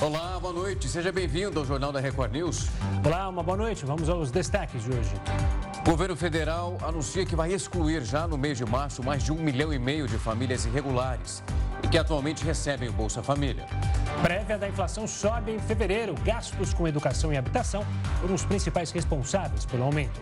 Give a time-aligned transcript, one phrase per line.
[0.00, 0.88] Olá, boa noite.
[0.88, 2.68] Seja bem-vindo ao Jornal da Record News.
[3.04, 3.84] Olá, uma boa noite.
[3.84, 5.10] Vamos aos destaques de hoje.
[5.80, 9.34] O governo federal anuncia que vai excluir já no mês de março mais de um
[9.34, 11.42] milhão e meio de famílias irregulares
[11.82, 13.66] e que atualmente recebem o Bolsa Família.
[14.22, 16.14] Prévia da inflação sobe em fevereiro.
[16.24, 17.84] Gastos com educação e habitação
[18.20, 20.20] foram os principais responsáveis pelo aumento.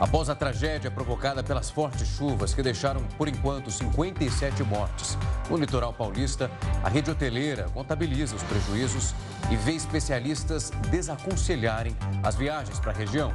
[0.00, 5.18] Após a tragédia provocada pelas fortes chuvas que deixaram, por enquanto, 57 mortes
[5.50, 6.48] no litoral paulista,
[6.84, 9.12] a rede hoteleira contabiliza os prejuízos
[9.50, 13.34] e vê especialistas desaconselharem as viagens para a região.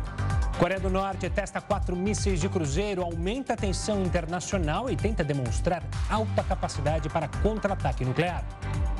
[0.58, 5.84] Coreia do Norte testa quatro mísseis de cruzeiro, aumenta a tensão internacional e tenta demonstrar
[6.10, 8.46] alta capacidade para contra-ataque nuclear.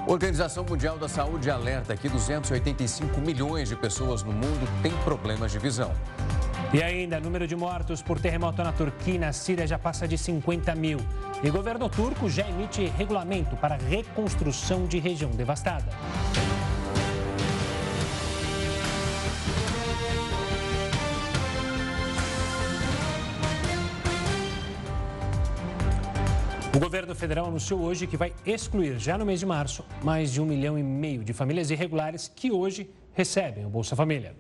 [0.06, 5.60] Organização Mundial da Saúde alerta que 285 milhões de pessoas no mundo têm problemas de
[5.60, 5.94] visão.
[6.74, 10.18] E ainda, número de mortos por terremoto na Turquia e na Síria já passa de
[10.18, 10.98] 50 mil.
[11.44, 15.86] E governo turco já emite regulamento para reconstrução de região devastada.
[26.76, 30.42] O governo federal anunciou hoje que vai excluir, já no mês de março, mais de
[30.42, 34.36] um milhão e meio de famílias irregulares que hoje recebem o Bolsa Família.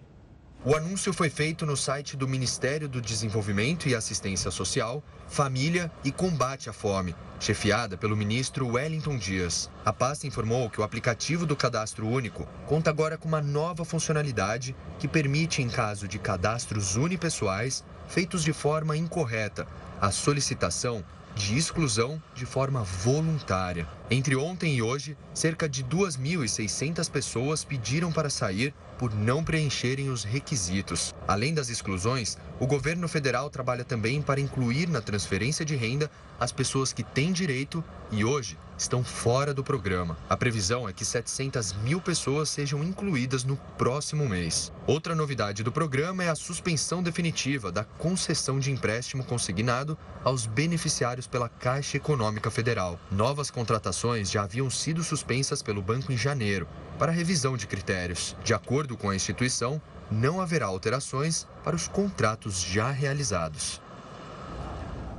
[0.65, 6.11] O anúncio foi feito no site do Ministério do Desenvolvimento e Assistência Social, Família e
[6.11, 9.69] Combate à Fome, chefiada pelo ministro Wellington Dias.
[9.83, 14.73] A pasta informou que o aplicativo do Cadastro Único conta agora com uma nova funcionalidade
[14.99, 19.67] que permite, em caso de cadastros unipessoais feitos de forma incorreta,
[19.99, 21.03] a solicitação
[21.35, 23.85] de exclusão de forma voluntária.
[24.11, 30.23] Entre ontem e hoje, cerca de 2.600 pessoas pediram para sair por não preencherem os
[30.23, 31.15] requisitos.
[31.27, 36.51] Além das exclusões, o governo federal trabalha também para incluir na transferência de renda as
[36.51, 40.17] pessoas que têm direito e hoje estão fora do programa.
[40.29, 44.71] A previsão é que 700 mil pessoas sejam incluídas no próximo mês.
[44.85, 51.27] Outra novidade do programa é a suspensão definitiva da concessão de empréstimo consignado aos beneficiários
[51.27, 52.99] pela Caixa Econômica Federal.
[53.11, 53.92] Novas contratações
[54.29, 56.67] já haviam sido suspensas pelo banco em janeiro
[56.97, 58.35] para revisão de critérios.
[58.43, 63.81] De acordo com a instituição, não haverá alterações para os contratos já realizados.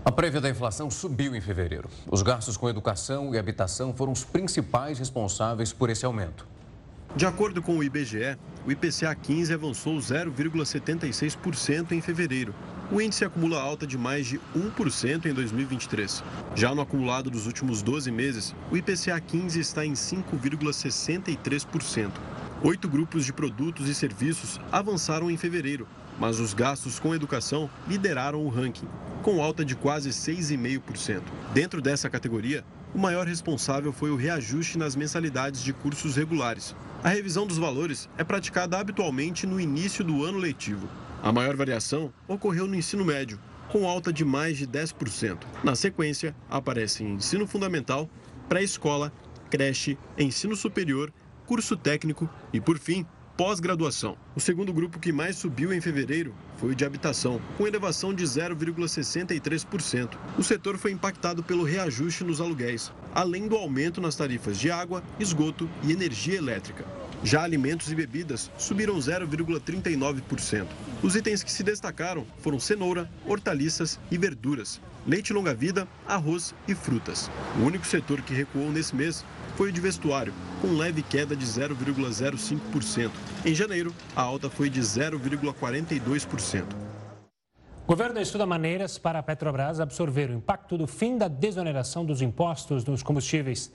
[0.05, 1.89] A prévia da inflação subiu em fevereiro.
[2.11, 6.47] Os gastos com educação e habitação foram os principais responsáveis por esse aumento.
[7.17, 8.37] De acordo com o IBGE,
[8.67, 12.55] o IPCA 15 avançou 0,76% em fevereiro.
[12.93, 16.23] O índice acumula alta de mais de 1% em 2023.
[16.55, 22.11] Já no acumulado dos últimos 12 meses, o IPCA 15 está em 5,63%.
[22.63, 28.45] Oito grupos de produtos e serviços avançaram em fevereiro, mas os gastos com educação lideraram
[28.45, 28.89] o ranking,
[29.23, 31.23] com alta de quase 6,5%.
[31.55, 32.63] Dentro dessa categoria,
[32.95, 36.77] o maior responsável foi o reajuste nas mensalidades de cursos regulares.
[37.03, 40.87] A revisão dos valores é praticada habitualmente no início do ano letivo.
[41.25, 43.41] A maior variação ocorreu no ensino médio,
[43.71, 45.39] com alta de mais de 10%.
[45.63, 48.11] Na sequência, aparecem ensino fundamental,
[48.47, 49.11] pré-escola,
[49.49, 51.11] creche, ensino superior,
[51.47, 53.07] curso técnico e, por fim,
[53.39, 54.19] pós-graduação.
[54.37, 58.25] O segundo grupo que mais subiu em fevereiro foi o de habitação, com elevação de
[58.25, 60.19] 0,63%.
[60.37, 65.03] O setor foi impactado pelo reajuste nos aluguéis, além do aumento nas tarifas de água,
[65.19, 66.85] esgoto e energia elétrica.
[67.25, 70.67] Já alimentos e bebidas subiram 0,39%.
[71.03, 77.31] Os itens que se destacaram foram cenoura, hortaliças e verduras, leite longa-vida, arroz e frutas.
[77.59, 79.25] O único setor que recuou nesse mês
[79.57, 83.11] foi o de vestuário, com leve queda de 0,05%.
[83.47, 86.65] Em janeiro, a alta foi de 0,42%.
[87.85, 92.21] O governo estuda maneiras para a Petrobras absorver o impacto do fim da desoneração dos
[92.21, 93.73] impostos nos combustíveis.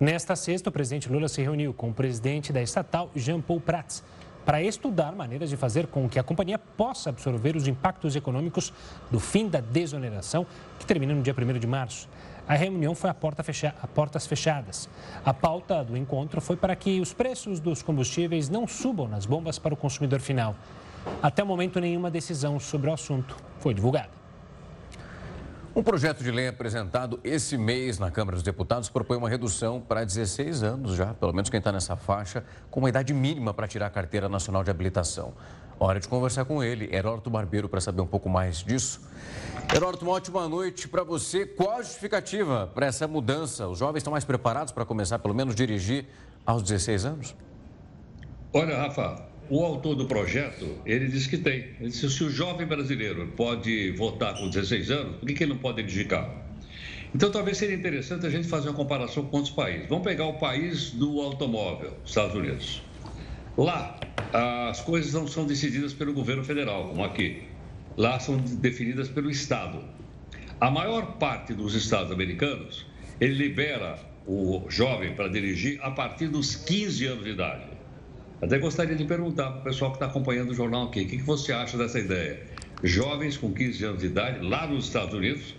[0.00, 4.02] Nesta sexta, o presidente Lula se reuniu com o presidente da estatal, Jean Paul Prats,
[4.46, 8.72] para estudar maneiras de fazer com que a companhia possa absorver os impactos econômicos
[9.10, 10.46] do fim da desoneração,
[10.78, 12.08] que termina no dia 1 de março.
[12.48, 13.74] A reunião foi a, porta fecha...
[13.82, 14.88] a portas fechadas.
[15.22, 19.58] A pauta do encontro foi para que os preços dos combustíveis não subam nas bombas
[19.58, 20.56] para o consumidor final.
[21.22, 24.19] Até o momento, nenhuma decisão sobre o assunto foi divulgada.
[25.74, 30.04] Um projeto de lei apresentado esse mês na Câmara dos Deputados propõe uma redução para
[30.04, 33.86] 16 anos já, pelo menos quem está nessa faixa, com uma idade mínima para tirar
[33.86, 35.32] a carteira nacional de habilitação.
[35.78, 39.00] Hora de conversar com ele, Heródoto Barbeiro, para saber um pouco mais disso.
[39.72, 41.46] Heródoto, uma ótima noite para você.
[41.46, 43.68] Qual a justificativa para essa mudança?
[43.68, 46.06] Os jovens estão mais preparados para começar, pelo menos, dirigir
[46.44, 47.36] aos 16 anos?
[48.52, 51.70] Olha, Rafa, o autor do projeto, ele disse que tem.
[51.80, 55.52] Ele disse se o jovem brasileiro pode votar com 16 anos, por que, que ele
[55.52, 56.32] não pode dirigir carro?
[57.12, 59.88] Então, talvez seria interessante a gente fazer uma comparação com outros países.
[59.88, 62.80] Vamos pegar o país do automóvel, Estados Unidos.
[63.58, 63.98] Lá,
[64.70, 67.42] as coisas não são decididas pelo governo federal, como aqui.
[67.96, 69.82] Lá são definidas pelo Estado.
[70.60, 72.86] A maior parte dos estados americanos,
[73.20, 77.69] ele libera o jovem para dirigir a partir dos 15 anos de idade.
[78.42, 81.18] Até gostaria de perguntar para o pessoal que está acompanhando o jornal aqui, o que
[81.18, 82.40] você acha dessa ideia?
[82.82, 85.54] Jovens com 15 anos de idade, lá nos Estados Unidos,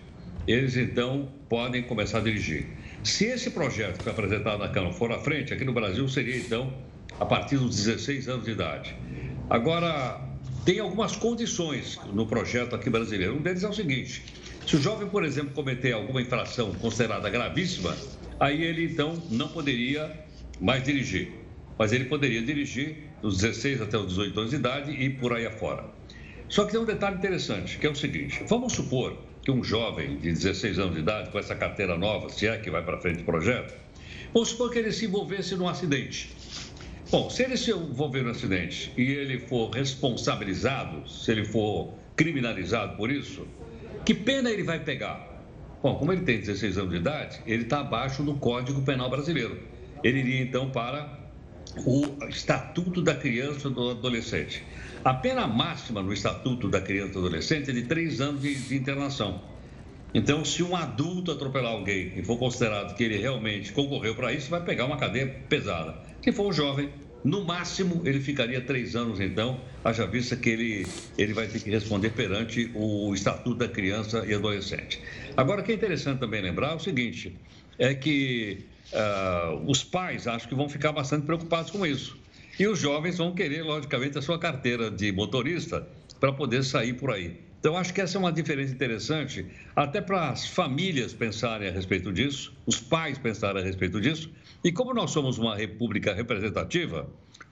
[0.47, 2.65] eles então podem começar a dirigir.
[3.03, 6.35] Se esse projeto que foi apresentado na Câmara for à frente, aqui no Brasil seria
[6.37, 6.73] então
[7.19, 8.95] a partir dos 16 anos de idade.
[9.47, 10.19] Agora,
[10.65, 13.35] tem algumas condições no projeto aqui brasileiro.
[13.35, 14.23] Um deles é o seguinte:
[14.65, 17.95] se o jovem, por exemplo, cometer alguma infração considerada gravíssima,
[18.39, 20.11] aí ele então não poderia
[20.59, 21.40] mais dirigir.
[21.81, 25.47] Mas ele poderia dirigir dos 16 até os 18 anos de idade e por aí
[25.47, 25.83] afora.
[26.47, 30.17] Só que tem um detalhe interessante, que é o seguinte: vamos supor que um jovem
[30.17, 33.23] de 16 anos de idade, com essa carteira nova, se é que vai para frente
[33.23, 33.73] o projeto,
[34.31, 36.29] vamos supor que ele se envolvesse num acidente.
[37.09, 42.95] Bom, se ele se envolver no acidente e ele for responsabilizado, se ele for criminalizado
[42.95, 43.47] por isso,
[44.05, 45.27] que pena ele vai pegar?
[45.81, 49.59] Bom, como ele tem 16 anos de idade, ele está abaixo do Código Penal Brasileiro.
[50.03, 51.20] Ele iria então para
[51.77, 54.63] o Estatuto da Criança e do Adolescente.
[55.03, 58.53] A pena máxima no Estatuto da Criança e do Adolescente é de três anos de,
[58.53, 59.41] de internação.
[60.13, 64.49] Então, se um adulto atropelar alguém e for considerado que ele realmente concorreu para isso,
[64.49, 65.95] vai pegar uma cadeia pesada.
[66.21, 66.89] Se for um jovem,
[67.23, 70.87] no máximo ele ficaria três anos, então, haja vista que ele,
[71.17, 75.01] ele vai ter que responder perante o Estatuto da Criança e Adolescente.
[75.37, 77.33] Agora, o que é interessante também lembrar é o seguinte:
[77.79, 82.17] é que uh, os pais acho que vão ficar bastante preocupados com isso.
[82.59, 85.87] E os jovens vão querer, logicamente, a sua carteira de motorista
[86.19, 87.39] para poder sair por aí.
[87.59, 89.45] Então, acho que essa é uma diferença interessante,
[89.75, 94.31] até para as famílias pensarem a respeito disso, os pais pensarem a respeito disso.
[94.63, 97.07] E como nós somos uma república representativa,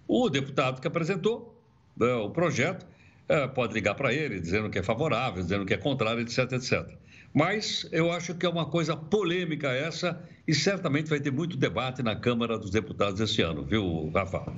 [0.08, 1.56] o deputado que apresentou
[1.96, 2.86] né, o projeto
[3.28, 6.88] é, pode ligar para ele dizendo que é favorável, dizendo que é contrário, etc, etc.
[7.32, 12.02] Mas eu acho que é uma coisa polêmica essa e certamente vai ter muito debate
[12.02, 14.52] na Câmara dos Deputados esse ano, viu, Rafa?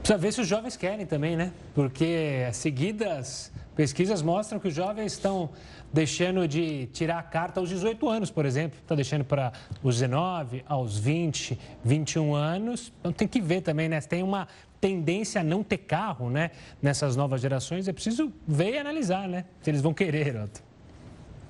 [0.00, 1.50] Precisa ver se os jovens querem também, né?
[1.74, 5.48] Porque seguidas pesquisas mostram que os jovens estão
[5.90, 8.78] deixando de tirar a carta aos 18 anos, por exemplo.
[8.78, 9.50] Estão deixando para
[9.82, 12.92] os 19, aos 20, 21 anos.
[13.00, 14.02] Então tem que ver também, né?
[14.02, 14.46] Tem uma
[14.78, 16.50] tendência a não ter carro, né?
[16.82, 17.88] Nessas novas gerações.
[17.88, 19.46] É preciso ver e analisar, né?
[19.62, 20.62] Se eles vão querer, Otto.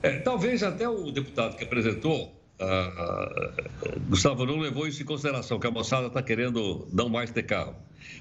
[0.01, 5.67] É, talvez até o deputado que apresentou, uh, Gustavo, não levou isso em consideração, que
[5.67, 7.77] a moçada está querendo não mais ter carro.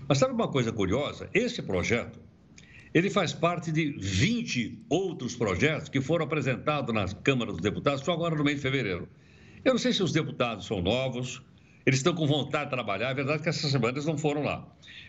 [0.08, 1.30] Mas sabe uma coisa curiosa?
[1.34, 2.20] Esse projeto,
[2.94, 8.14] ele faz parte de 20 outros projetos que foram apresentados na Câmara dos Deputados só
[8.14, 9.08] agora no mês de fevereiro.
[9.64, 11.42] Eu não sei se os deputados são novos,
[11.86, 14.68] eles estão com vontade de trabalhar, é verdade que essas semanas não foram lá.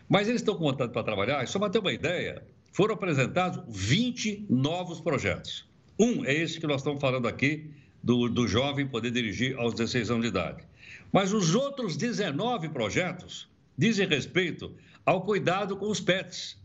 [0.08, 2.42] Mas eles estão com vontade para trabalhar, e só para ter uma ideia,
[2.72, 5.68] foram apresentados 20 novos projetos.
[5.98, 7.70] Um é esse que nós estamos falando aqui,
[8.04, 10.62] do, do jovem poder dirigir aos 16 anos de idade.
[11.10, 13.48] Mas os outros 19 projetos
[13.78, 14.70] dizem respeito
[15.06, 16.62] ao cuidado com os pets.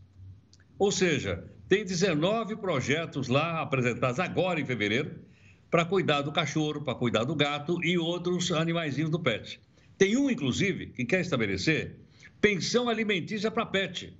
[0.78, 5.18] Ou seja, tem 19 projetos lá apresentados agora em fevereiro
[5.70, 9.58] para cuidar do cachorro, para cuidar do gato e outros animaizinhos do pet.
[9.96, 11.96] Tem um, inclusive, que quer estabelecer
[12.40, 14.12] pensão alimentícia para pet.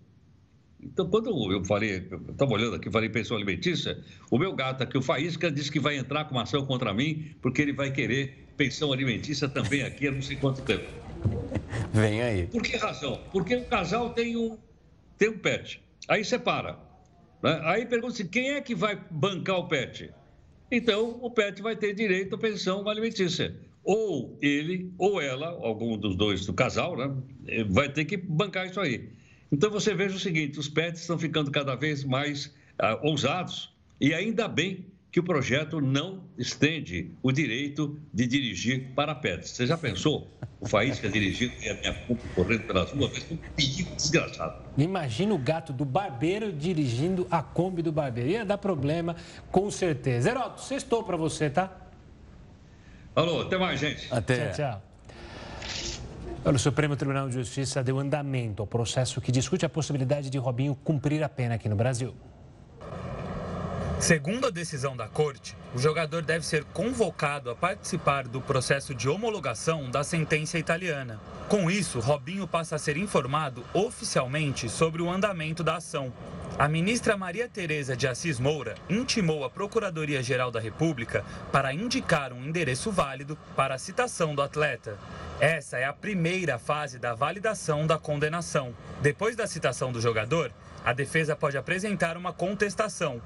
[0.82, 5.02] Então, quando eu falei, estava olhando aqui, falei pensão alimentícia, o meu gato aqui, o
[5.02, 8.92] Faísca, disse que vai entrar com uma ação contra mim, porque ele vai querer pensão
[8.92, 10.84] alimentícia também aqui há não sei quanto tempo.
[11.92, 12.46] Vem aí.
[12.46, 13.20] Por que razão?
[13.30, 14.58] Porque o casal tem um,
[15.18, 15.82] tem um pet.
[16.08, 16.78] Aí separa.
[17.42, 17.60] Né?
[17.64, 20.10] Aí pergunta-se quem é que vai bancar o pet?
[20.70, 23.54] Então, o pet vai ter direito à pensão alimentícia.
[23.82, 27.64] Ou ele, ou ela, algum dos dois do casal, né?
[27.68, 29.10] vai ter que bancar isso aí.
[29.50, 34.14] Então você veja o seguinte: os pets estão ficando cada vez mais ah, ousados e
[34.14, 39.50] ainda bem que o projeto não estende o direito de dirigir para pets.
[39.50, 40.30] Você já pensou?
[40.60, 44.62] O Faísca dirigindo e a minha culpa correndo pelas ruas, ser um perigo desgraçado.
[44.78, 48.30] Imagina o gato do barbeiro dirigindo a Kombi do barbeiro.
[48.30, 49.16] Ia dar problema,
[49.50, 50.30] com certeza.
[50.30, 51.76] Heroto, sextou para você, tá?
[53.16, 54.06] Alô, até mais, gente.
[54.10, 54.50] Até.
[54.50, 54.89] Tchau, tchau.
[56.42, 60.74] O Supremo Tribunal de Justiça deu andamento ao processo que discute a possibilidade de Robinho
[60.74, 62.14] cumprir a pena aqui no Brasil.
[64.00, 69.06] Segundo a decisão da corte, o jogador deve ser convocado a participar do processo de
[69.06, 71.20] homologação da sentença italiana.
[71.50, 76.10] Com isso, Robinho passa a ser informado oficialmente sobre o andamento da ação.
[76.60, 82.44] A ministra Maria Tereza de Assis Moura intimou a Procuradoria-Geral da República para indicar um
[82.44, 84.98] endereço válido para a citação do atleta.
[85.40, 88.74] Essa é a primeira fase da validação da condenação.
[89.00, 90.52] Depois da citação do jogador,
[90.84, 93.22] a defesa pode apresentar uma contestação.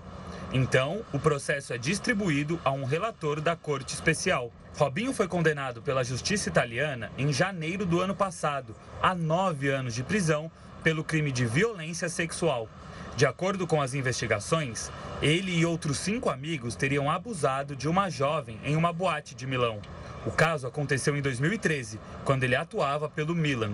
[0.53, 4.53] Então, o processo é distribuído a um relator da Corte Especial.
[4.77, 10.05] Robinho foi condenado pela justiça italiana em janeiro do ano passado a nove anos de
[10.05, 10.49] prisão
[10.85, 12.69] pelo crime de violência sexual.
[13.17, 14.91] De acordo com as investigações,
[15.23, 19.81] ele e outros cinco amigos teriam abusado de uma jovem em uma boate de Milão.
[20.27, 23.73] O caso aconteceu em 2013, quando ele atuava pelo Milan.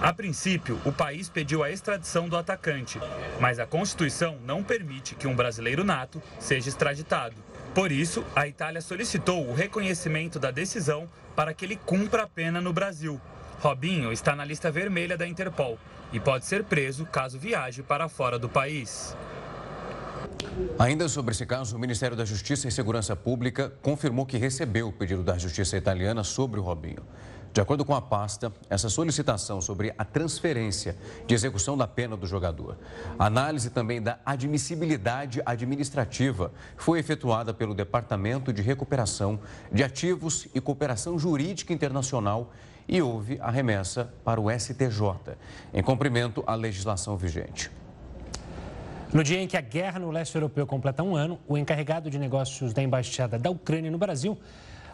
[0.00, 3.00] A princípio, o país pediu a extradição do atacante,
[3.40, 7.34] mas a Constituição não permite que um brasileiro nato seja extraditado.
[7.74, 12.60] Por isso, a Itália solicitou o reconhecimento da decisão para que ele cumpra a pena
[12.60, 13.20] no Brasil.
[13.64, 15.78] Robinho está na lista vermelha da Interpol
[16.12, 19.16] e pode ser preso caso viaje para fora do país.
[20.78, 24.92] Ainda sobre esse caso, o Ministério da Justiça e Segurança Pública confirmou que recebeu o
[24.92, 27.02] pedido da Justiça Italiana sobre o Robinho.
[27.54, 30.94] De acordo com a pasta, essa solicitação sobre a transferência
[31.26, 32.76] de execução da pena do jogador,
[33.18, 39.40] análise também da admissibilidade administrativa foi efetuada pelo Departamento de Recuperação
[39.72, 42.52] de Ativos e Cooperação Jurídica Internacional
[42.88, 45.36] e houve a remessa para o STJ,
[45.72, 47.70] em cumprimento à legislação vigente.
[49.12, 52.18] No dia em que a guerra no leste europeu completa um ano, o encarregado de
[52.18, 54.36] negócios da Embaixada da Ucrânia no Brasil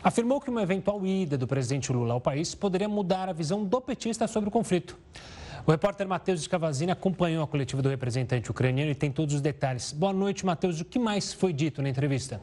[0.03, 3.81] afirmou que uma eventual ida do presidente Lula ao país poderia mudar a visão do
[3.81, 4.99] petista sobre o conflito.
[5.67, 9.93] O repórter Matheus Escavazini acompanhou a coletiva do representante ucraniano e tem todos os detalhes.
[9.93, 10.81] Boa noite, Matheus.
[10.81, 12.41] O que mais foi dito na entrevista?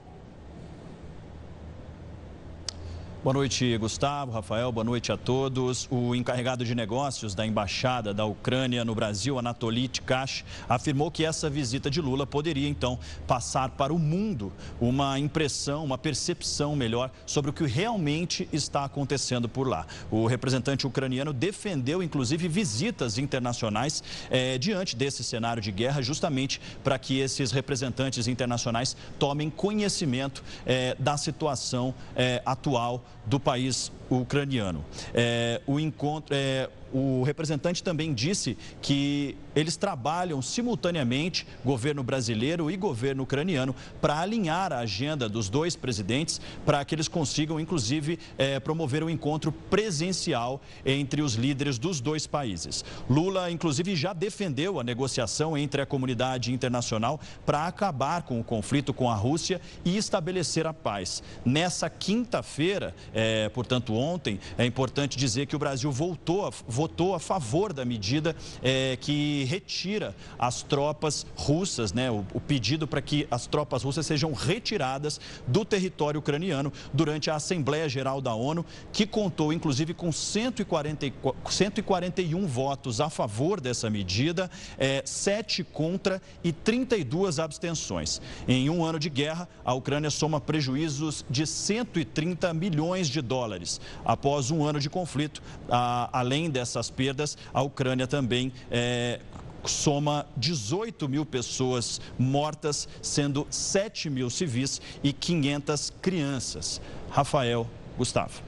[3.27, 5.85] Boa noite, Gustavo, Rafael, boa noite a todos.
[5.91, 11.49] O encarregado de negócios da Embaixada da Ucrânia no Brasil, Anatoly Tkash, afirmou que essa
[11.49, 17.49] visita de Lula poderia, então, passar para o mundo uma impressão, uma percepção melhor sobre
[17.49, 19.85] o que realmente está acontecendo por lá.
[20.09, 26.97] O representante ucraniano defendeu, inclusive, visitas internacionais eh, diante desse cenário de guerra, justamente para
[26.97, 34.83] que esses representantes internacionais tomem conhecimento eh, da situação eh, atual do país ucraniano.
[35.13, 42.77] É, o encontro, é, o representante também disse que eles trabalham simultaneamente, governo brasileiro e
[42.77, 48.59] governo ucraniano, para alinhar a agenda dos dois presidentes, para que eles consigam, inclusive, é,
[48.59, 52.85] promover um encontro presencial entre os líderes dos dois países.
[53.09, 58.93] Lula, inclusive, já defendeu a negociação entre a comunidade internacional para acabar com o conflito
[58.93, 61.23] com a Rússia e estabelecer a paz.
[61.43, 67.19] Nessa quinta-feira, é, portanto, ontem, é importante dizer que o Brasil voltou a votou a
[67.19, 73.27] favor da medida é, que retira as tropas russas, né, o, o pedido para que
[73.31, 79.07] as tropas russas sejam retiradas do território ucraniano durante a Assembleia Geral da ONU, que
[79.07, 81.11] contou inclusive com 140,
[81.49, 88.21] 141 votos a favor dessa medida, é, 7 contra e 32 abstenções.
[88.47, 93.81] Em um ano de guerra, a Ucrânia soma prejuízos de 130 milhões de dólares.
[94.05, 99.19] Após um ano de conflito, a, além dessa dessas perdas, a Ucrânia também é,
[99.65, 106.81] soma 18 mil pessoas mortas, sendo 7 mil civis e 500 crianças.
[107.09, 108.41] Rafael, Gustavo.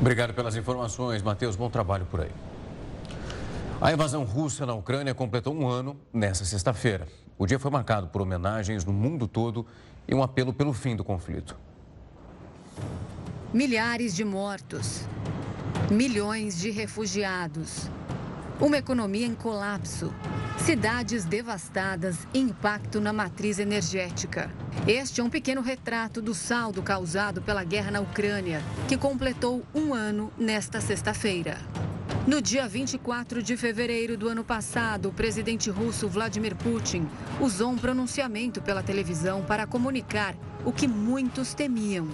[0.00, 1.54] Obrigado pelas informações, Matheus.
[1.54, 2.30] Bom trabalho por aí.
[3.80, 7.06] A invasão russa na Ucrânia completou um ano nesta sexta-feira.
[7.38, 9.66] O dia foi marcado por homenagens no mundo todo
[10.06, 11.56] e um apelo pelo fim do conflito.
[13.52, 15.04] Milhares de mortos,
[15.90, 17.90] milhões de refugiados,
[18.60, 20.14] uma economia em colapso,
[20.56, 24.50] cidades devastadas e impacto na matriz energética.
[24.86, 29.92] Este é um pequeno retrato do saldo causado pela guerra na Ucrânia, que completou um
[29.92, 31.58] ano nesta sexta-feira.
[32.26, 37.08] No dia 24 de fevereiro do ano passado, o presidente russo Vladimir Putin
[37.40, 42.08] usou um pronunciamento pela televisão para comunicar o que muitos temiam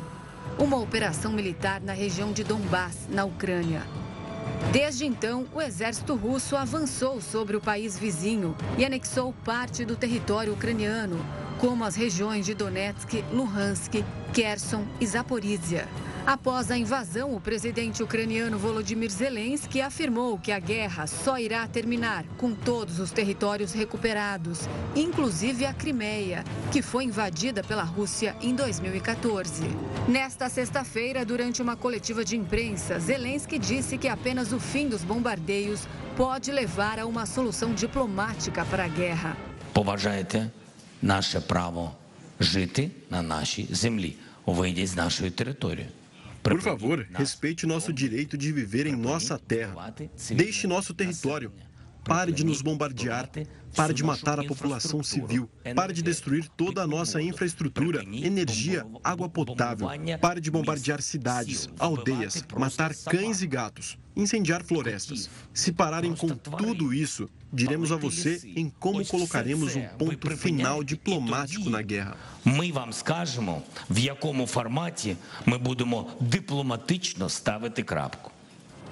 [0.59, 3.83] uma operação militar na região de Donbass, na Ucrânia.
[4.73, 10.53] Desde então, o exército russo avançou sobre o país vizinho e anexou parte do território
[10.53, 11.25] ucraniano,
[11.59, 15.87] como as regiões de Donetsk, Luhansk, Kherson e Zaporizhia.
[16.28, 22.24] Após a invasão, o presidente ucraniano Volodymyr Zelensky afirmou que a guerra só irá terminar
[22.38, 24.62] com todos os territórios recuperados,
[24.96, 29.63] inclusive a Crimeia, que foi invadida pela Rússia em 2014.
[30.08, 35.82] Nesta sexta-feira, durante uma coletiva de imprensa, Zelensky disse que apenas o fim dos bombardeios
[36.16, 39.36] pode levar a uma solução diplomática para a guerra.
[39.74, 40.50] Поважайте
[41.02, 41.92] наше право
[42.40, 44.16] жити на нашій землі.
[44.46, 45.88] Вийдіть з нашої території.
[46.49, 49.95] Por favor, respeite nosso direito de viver em nossa terra.
[50.35, 51.52] Deixe nosso território.
[52.08, 53.30] Pare de nos bombardear.
[53.75, 55.50] Pare de matar a população civil.
[55.75, 59.88] Pare de destruir toda a nossa infraestrutura, energia, água potável.
[60.20, 65.30] Pare de bombardear cidades, aldeias, matar cães e gatos, incendiar florestas.
[65.54, 71.70] Se pararem com tudo isso, diremos a você em como colocaremos um ponto final diplomático
[71.70, 72.16] na guerra.
[72.46, 78.32] Ми вам скажемо, в якому форматі ми будемо дипломатично ставити крапку.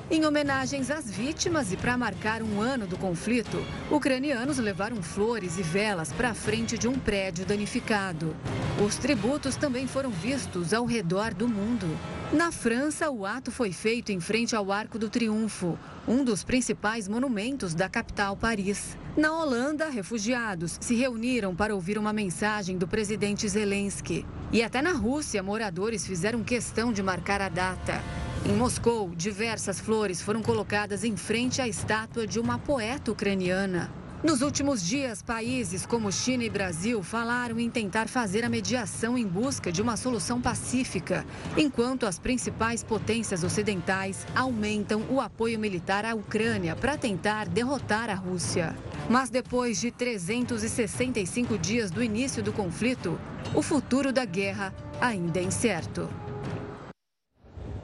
[0.08, 3.60] Em homenagens às vítimas e para marcar um ano do conflito,
[3.90, 8.36] ucranianos levaram flores e velas para a frente de um prédio danificado.
[8.80, 11.88] Os tributos também foram vistos ao redor do mundo.
[12.32, 17.08] Na França, o ato foi feito em frente ao Arco do Triunfo, um dos principais
[17.08, 18.96] monumentos da capital Paris.
[19.16, 24.24] Na Holanda, refugiados se reuniram para ouvir uma mensagem do presidente Zelensky.
[24.52, 28.00] E até na Rússia, moradores fizeram questão de marcar a data.
[28.46, 33.90] Em Moscou, diversas flores foram colocadas em frente à estátua de uma poeta ucraniana.
[34.22, 39.26] Nos últimos dias, países como China e Brasil falaram em tentar fazer a mediação em
[39.26, 41.26] busca de uma solução pacífica,
[41.56, 48.14] enquanto as principais potências ocidentais aumentam o apoio militar à Ucrânia para tentar derrotar a
[48.14, 48.76] Rússia.
[49.10, 53.18] Mas depois de 365 dias do início do conflito,
[53.52, 56.08] o futuro da guerra ainda é incerto.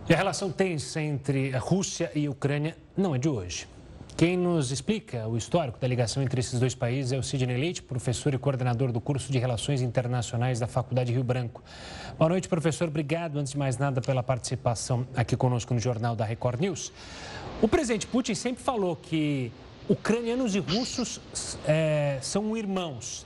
[0.09, 3.69] E a relação tensa entre a Rússia e a Ucrânia não é de hoje.
[4.17, 7.85] Quem nos explica o histórico da ligação entre esses dois países é o Sidney Leite,
[7.85, 11.63] professor e coordenador do curso de Relações Internacionais da Faculdade Rio Branco.
[12.19, 12.89] Boa noite, professor.
[12.89, 16.93] Obrigado, antes de mais nada, pela participação aqui conosco no Jornal da Record News.
[17.63, 19.53] O presidente Putin sempre falou que
[19.89, 21.21] ucranianos e russos
[21.65, 23.25] é, são irmãos.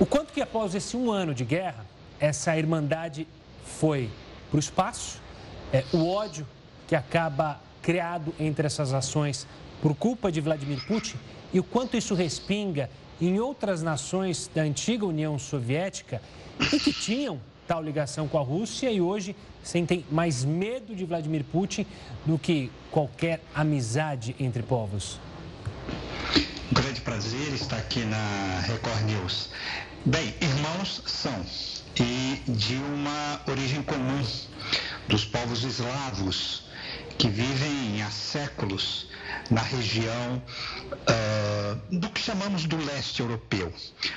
[0.00, 1.86] O quanto que após esse um ano de guerra,
[2.18, 3.26] essa irmandade
[3.64, 4.10] foi
[4.50, 5.24] para o espaço
[5.72, 6.46] é, o ódio
[6.86, 9.46] que acaba criado entre essas ações
[9.80, 11.16] por culpa de Vladimir Putin
[11.52, 16.20] e o quanto isso respinga em outras nações da antiga União Soviética
[16.72, 21.44] e que tinham tal ligação com a Rússia e hoje sentem mais medo de Vladimir
[21.44, 21.86] Putin
[22.24, 25.18] do que qualquer amizade entre povos.
[26.70, 29.50] Um grande prazer estar aqui na Record News.
[30.04, 31.34] Bem, irmãos são
[31.98, 34.22] e de uma origem comum
[35.08, 36.64] dos povos eslavos
[37.18, 39.08] que vivem há séculos
[39.50, 40.42] na região
[40.92, 43.72] uh, do que chamamos do leste europeu.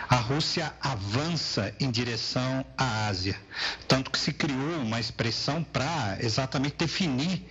[0.08, 3.40] A Rússia avança em direção à Ásia,
[3.88, 7.46] tanto que se criou uma expressão para exatamente definir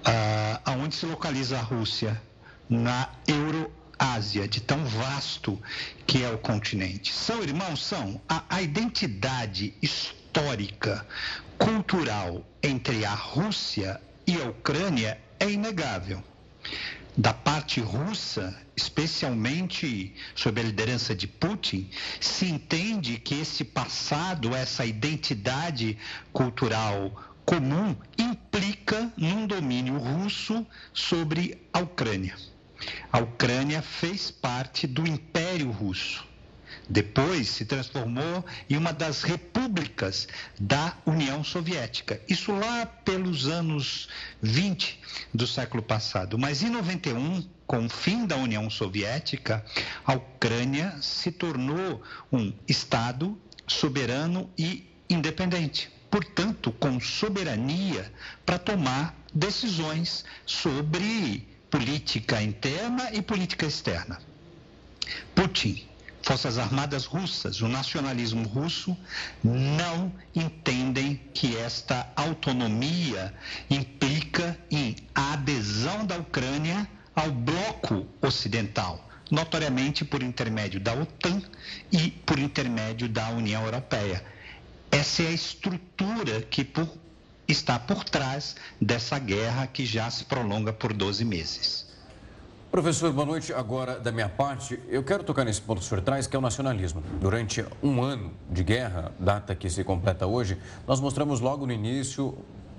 [0.00, 2.20] uh, aonde se localiza a Rússia,
[2.68, 5.60] na Euroásia, de tão vasto
[6.06, 7.12] que é o continente.
[7.12, 7.84] São irmãos?
[7.84, 8.20] São.
[8.28, 11.04] A, a identidade histórica
[11.60, 16.24] cultural entre a Rússia e a Ucrânia é inegável.
[17.16, 24.86] Da parte russa, especialmente sob a liderança de Putin, se entende que esse passado, essa
[24.86, 25.98] identidade
[26.32, 27.12] cultural
[27.44, 32.36] comum, implica num domínio russo sobre a Ucrânia.
[33.12, 36.29] A Ucrânia fez parte do Império Russo.
[36.90, 40.26] Depois se transformou em uma das repúblicas
[40.58, 42.20] da União Soviética.
[42.28, 44.08] Isso lá pelos anos
[44.42, 44.98] 20
[45.32, 46.36] do século passado.
[46.36, 49.64] Mas em 91, com o fim da União Soviética,
[50.04, 55.92] a Ucrânia se tornou um Estado soberano e independente.
[56.10, 58.12] Portanto, com soberania
[58.44, 64.20] para tomar decisões sobre política interna e política externa.
[65.36, 65.88] Putin
[66.22, 68.96] Forças Armadas russas, o nacionalismo russo,
[69.42, 73.34] não entendem que esta autonomia
[73.68, 81.42] implica em adesão da Ucrânia ao bloco ocidental, notoriamente por intermédio da OTAN
[81.90, 84.24] e por intermédio da União Europeia.
[84.90, 86.88] Essa é a estrutura que por,
[87.48, 91.89] está por trás dessa guerra que já se prolonga por 12 meses.
[92.70, 93.52] Professor, boa noite.
[93.52, 96.38] Agora, da minha parte, eu quero tocar nesse ponto que o senhor traz, que é
[96.38, 97.02] o nacionalismo.
[97.20, 100.56] Durante um ano de guerra, data que se completa hoje,
[100.86, 102.32] nós mostramos logo no início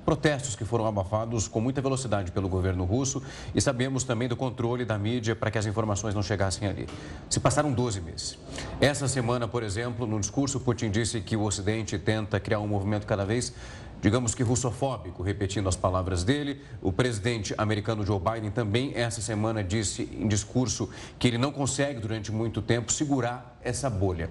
[0.06, 3.22] protestos que foram abafados com muita velocidade pelo governo russo
[3.54, 6.88] e sabemos também do controle da mídia para que as informações não chegassem ali.
[7.30, 8.38] Se passaram 12 meses.
[8.80, 13.06] Essa semana, por exemplo, no discurso, Putin disse que o Ocidente tenta criar um movimento
[13.06, 13.54] cada vez
[14.02, 16.62] digamos que russofóbico, repetindo as palavras dele.
[16.82, 22.00] O presidente americano Joe Biden também essa semana disse em discurso que ele não consegue
[22.00, 24.30] durante muito tempo segurar essa bolha.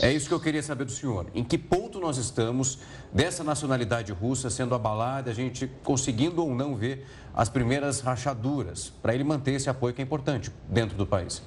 [0.00, 1.26] É isso que eu queria saber do senhor.
[1.34, 2.78] Em que ponto nós estamos
[3.12, 9.14] dessa nacionalidade russa sendo abalada, a gente conseguindo ou não ver as primeiras rachaduras para
[9.14, 11.42] ele manter esse apoio que é importante dentro do país?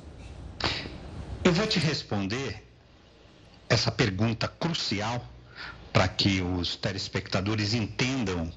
[1.43, 2.63] Eu vou te responder
[3.67, 5.21] essa pergunta crucial
[5.93, 8.51] para que os telespectadores entendam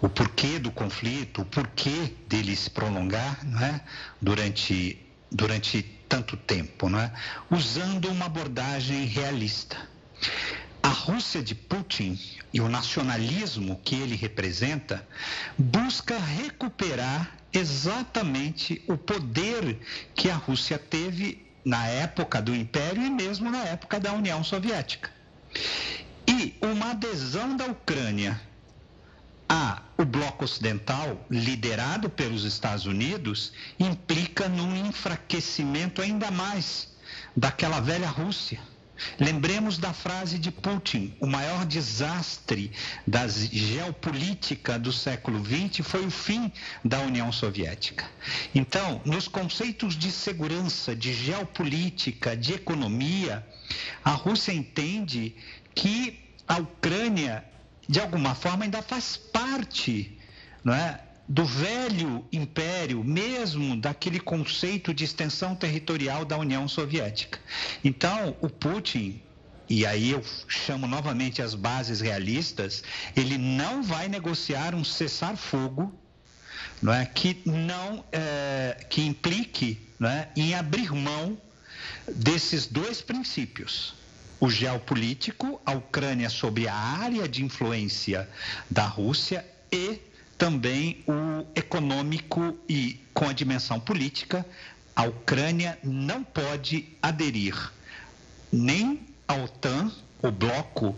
[0.00, 3.82] o porquê do conflito, o porquê dele se prolongar né,
[4.20, 4.98] durante,
[5.30, 7.12] durante tanto tempo, né,
[7.50, 9.76] usando uma abordagem realista.
[10.82, 12.18] A Rússia de Putin
[12.52, 15.06] e o nacionalismo que ele representa
[15.58, 19.78] busca recuperar exatamente o poder
[20.14, 25.10] que a Rússia teve na época do Império e mesmo na época da União Soviética.
[26.42, 28.40] E uma adesão da Ucrânia
[29.46, 36.88] a o bloco ocidental, liderado pelos Estados Unidos, implica num enfraquecimento ainda mais
[37.36, 38.58] daquela velha Rússia.
[39.18, 42.72] Lembremos da frase de Putin: o maior desastre
[43.06, 46.50] da geopolítica do século XX foi o fim
[46.82, 48.08] da União Soviética.
[48.54, 53.46] Então, nos conceitos de segurança, de geopolítica, de economia,
[54.02, 55.36] a Rússia entende
[55.74, 57.44] que a Ucrânia,
[57.88, 60.18] de alguma forma, ainda faz parte
[60.64, 67.38] não é, do velho império, mesmo daquele conceito de extensão territorial da União Soviética.
[67.84, 69.22] Então, o Putin,
[69.68, 72.82] e aí eu chamo novamente as bases realistas,
[73.14, 75.94] ele não vai negociar um cessar-fogo
[76.82, 81.38] não é, que não é, que implique não é, em abrir mão
[82.08, 83.99] desses dois princípios
[84.40, 88.28] o geopolítico, a Ucrânia sob a área de influência
[88.70, 90.00] da Rússia e
[90.38, 94.44] também o econômico e com a dimensão política,
[94.96, 97.70] a Ucrânia não pode aderir
[98.50, 100.96] nem à OTAN, o bloco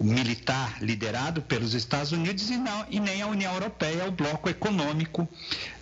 [0.00, 5.28] militar liderado pelos Estados Unidos e, não, e nem à União Europeia, o bloco econômico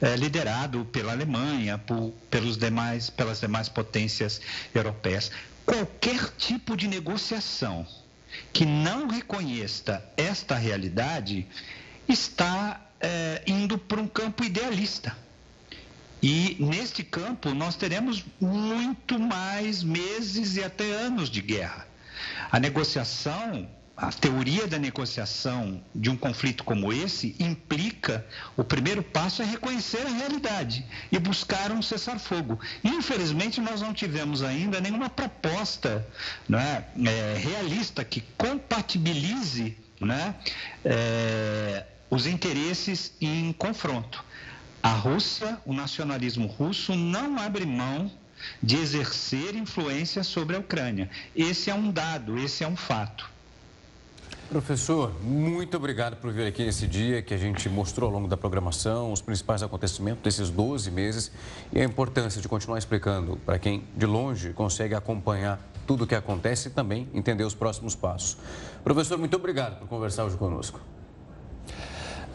[0.00, 4.40] eh, liderado pela Alemanha, por, pelos demais, pelas demais potências
[4.74, 5.30] europeias
[5.70, 7.86] qualquer tipo de negociação
[8.52, 11.46] que não reconheça esta realidade
[12.08, 15.16] está é, indo para um campo idealista.
[16.20, 21.86] E neste campo nós teremos muito mais meses e até anos de guerra.
[22.50, 29.42] A negociação a teoria da negociação de um conflito como esse implica o primeiro passo
[29.42, 32.58] é reconhecer a realidade e buscar um cessar-fogo.
[32.82, 36.06] Infelizmente, nós não tivemos ainda nenhuma proposta
[36.48, 40.34] né, é, realista que compatibilize né,
[40.82, 44.24] é, os interesses em confronto.
[44.82, 48.10] A Rússia, o nacionalismo russo, não abre mão
[48.62, 51.10] de exercer influência sobre a Ucrânia.
[51.36, 53.29] Esse é um dado, esse é um fato.
[54.50, 58.36] Professor, muito obrigado por vir aqui nesse dia que a gente mostrou ao longo da
[58.36, 61.30] programação os principais acontecimentos desses 12 meses
[61.72, 66.16] e a importância de continuar explicando para quem de longe consegue acompanhar tudo o que
[66.16, 68.38] acontece e também entender os próximos passos.
[68.82, 70.80] Professor, muito obrigado por conversar hoje conosco.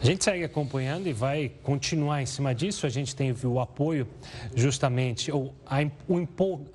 [0.00, 2.86] A gente segue acompanhando e vai continuar em cima disso.
[2.86, 4.08] A gente tem o apoio,
[4.54, 5.82] justamente, ou a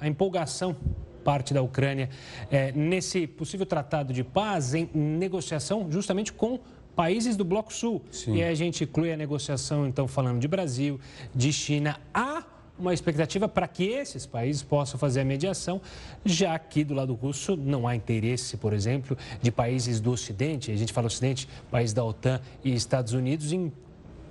[0.07, 0.75] empolgação
[1.23, 2.09] parte da Ucrânia
[2.49, 6.59] é, nesse possível tratado de paz em negociação justamente com
[6.95, 8.01] países do Bloco Sul.
[8.11, 8.35] Sim.
[8.35, 10.99] E aí a gente inclui a negociação, então, falando de Brasil,
[11.33, 11.99] de China.
[12.13, 12.43] Há
[12.77, 15.79] uma expectativa para que esses países possam fazer a mediação,
[16.25, 20.75] já que do lado russo não há interesse, por exemplo, de países do Ocidente, a
[20.75, 23.71] gente fala Ocidente, países da OTAN e Estados Unidos, em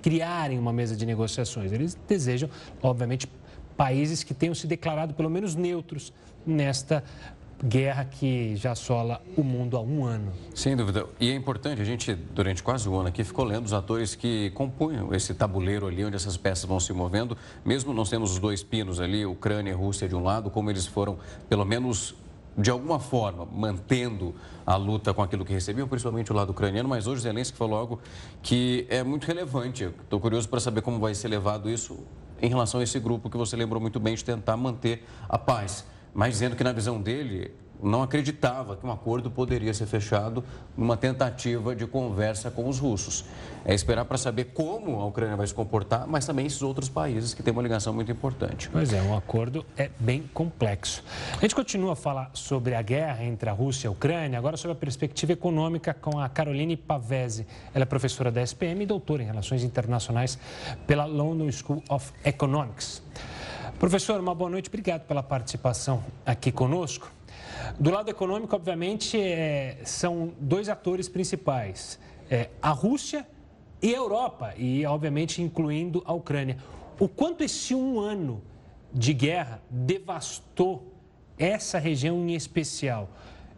[0.01, 1.71] criarem uma mesa de negociações.
[1.71, 2.49] Eles desejam,
[2.81, 3.27] obviamente,
[3.81, 6.13] países que tenham se declarado pelo menos neutros
[6.45, 7.03] nesta
[7.63, 10.31] guerra que já assola o mundo há um ano.
[10.53, 11.07] Sem dúvida.
[11.19, 14.51] E é importante, a gente, durante quase um ano aqui, ficou lendo os atores que
[14.51, 18.61] compunham esse tabuleiro ali, onde essas peças vão se movendo, mesmo não tendo os dois
[18.61, 21.17] pinos ali, Ucrânia e Rússia de um lado, como eles foram,
[21.49, 22.13] pelo menos
[22.55, 27.07] de alguma forma, mantendo a luta com aquilo que recebiam, principalmente o lado ucraniano, mas
[27.07, 27.99] hoje Zelensky falou algo
[28.43, 29.85] que é muito relevante.
[29.85, 31.97] Estou curioso para saber como vai ser levado isso
[32.41, 35.85] em relação a esse grupo que você lembrou muito bem de tentar manter a paz.
[36.13, 40.43] Mas dizendo que na visão dele, não acreditava que um acordo poderia ser fechado
[40.77, 43.25] numa tentativa de conversa com os russos.
[43.63, 47.33] É esperar para saber como a Ucrânia vai se comportar, mas também esses outros países
[47.33, 48.69] que têm uma ligação muito importante.
[48.69, 51.03] Pois é, um acordo é bem complexo.
[51.37, 54.57] A gente continua a falar sobre a guerra entre a Rússia e a Ucrânia, agora
[54.57, 57.45] sobre a perspectiva econômica com a Caroline Pavese.
[57.73, 60.37] Ela é professora da SPM e doutora em Relações Internacionais
[60.87, 63.01] pela London School of Economics.
[63.81, 67.11] Professor, uma boa noite, obrigado pela participação aqui conosco.
[67.79, 73.27] Do lado econômico, obviamente, é, são dois atores principais: é, a Rússia
[73.81, 76.57] e a Europa, e obviamente incluindo a Ucrânia.
[76.99, 78.41] O quanto esse um ano
[78.93, 80.93] de guerra devastou
[81.37, 83.09] essa região em especial?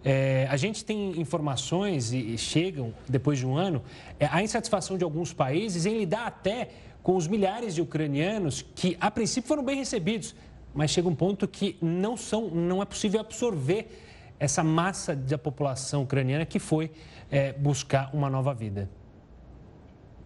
[0.06, 3.82] É, a gente tem informações e, e chegam, depois de um ano,
[4.20, 6.70] é, a insatisfação de alguns países em lidar até
[7.02, 10.36] com os milhares de ucranianos que, a princípio, foram bem recebidos,
[10.74, 13.88] mas chega um ponto que não, são, não é possível absorver
[14.40, 16.92] essa massa da população ucraniana que foi
[17.32, 18.90] é, buscar uma nova vida.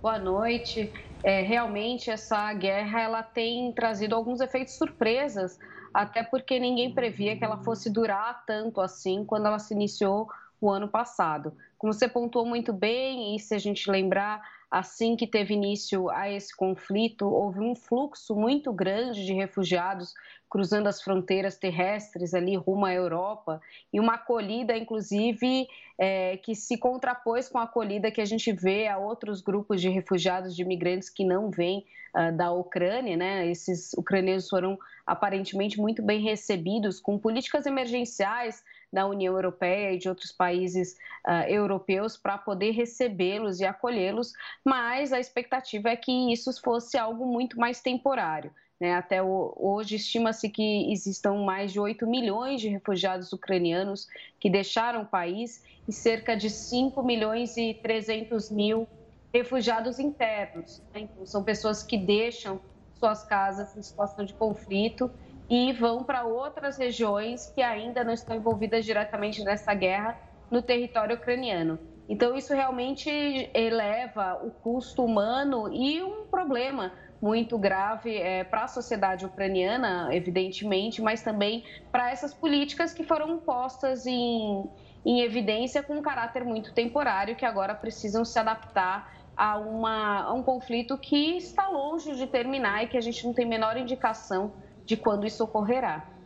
[0.01, 0.91] Boa noite.
[1.23, 5.59] É, realmente essa guerra ela tem trazido alguns efeitos surpresas,
[5.93, 10.29] até porque ninguém previa que ela fosse durar tanto assim quando ela se iniciou
[10.61, 11.53] o ano passado.
[11.77, 16.29] Como você pontuou muito bem, e se a gente lembrar, assim que teve início a
[16.29, 20.13] esse conflito, houve um fluxo muito grande de refugiados
[20.49, 26.77] cruzando as fronteiras terrestres ali rumo à Europa e uma acolhida, inclusive, é, que se
[26.77, 31.09] contrapôs com a acolhida que a gente vê a outros grupos de refugiados, de imigrantes
[31.09, 33.47] que não vêm uh, da Ucrânia, né?
[33.47, 40.07] Esses ucranianos foram aparentemente muito bem recebidos com políticas emergenciais da União Europeia e de
[40.07, 44.33] outros países uh, europeus para poder recebê-los e acolhê-los,
[44.63, 48.51] mas a expectativa é que isso fosse algo muito mais temporário.
[48.79, 48.93] Né?
[48.93, 54.07] Até hoje estima-se que existam mais de 8 milhões de refugiados ucranianos
[54.39, 58.87] que deixaram o país e cerca de 5 milhões e 300 mil
[59.33, 60.81] refugiados internos.
[60.93, 61.01] Né?
[61.01, 62.59] Então, são pessoas que deixam
[62.99, 65.11] suas casas em situação de conflito
[65.49, 70.19] e vão para outras regiões que ainda não estão envolvidas diretamente nessa guerra
[70.51, 71.79] no território ucraniano.
[72.09, 73.09] Então, isso realmente
[73.53, 81.01] eleva o custo humano e um problema muito grave é, para a sociedade ucraniana, evidentemente,
[81.01, 84.69] mas também para essas políticas que foram postas em,
[85.05, 90.33] em evidência com um caráter muito temporário, que agora precisam se adaptar a, uma, a
[90.33, 94.53] um conflito que está longe de terminar e que a gente não tem menor indicação
[94.85, 96.16] de quando isso ocorrerá.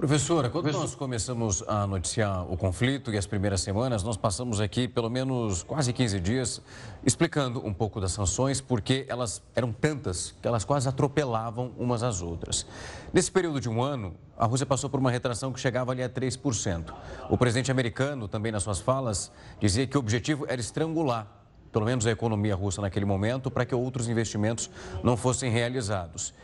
[0.00, 4.88] Professora, quando nós começamos a noticiar o conflito e as primeiras semanas, nós passamos aqui
[4.88, 6.62] pelo menos quase 15 dias
[7.04, 12.22] explicando um pouco das sanções, porque elas eram tantas que elas quase atropelavam umas às
[12.22, 12.66] outras.
[13.12, 16.08] Nesse período de um ano, a Rússia passou por uma retração que chegava ali a
[16.08, 16.94] 3%.
[17.28, 21.40] O presidente americano, também nas suas falas, dizia que o objetivo era estrangular
[21.72, 24.70] pelo menos a economia russa naquele momento, para que outros investimentos
[25.02, 26.34] não fossem realizados.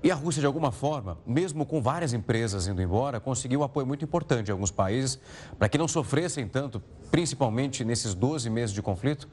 [0.00, 3.84] E a Rússia, de alguma forma, mesmo com várias empresas indo embora, conseguiu um apoio
[3.84, 5.18] muito importante em alguns países
[5.58, 6.80] para que não sofressem tanto,
[7.10, 9.28] principalmente nesses 12 meses de conflito?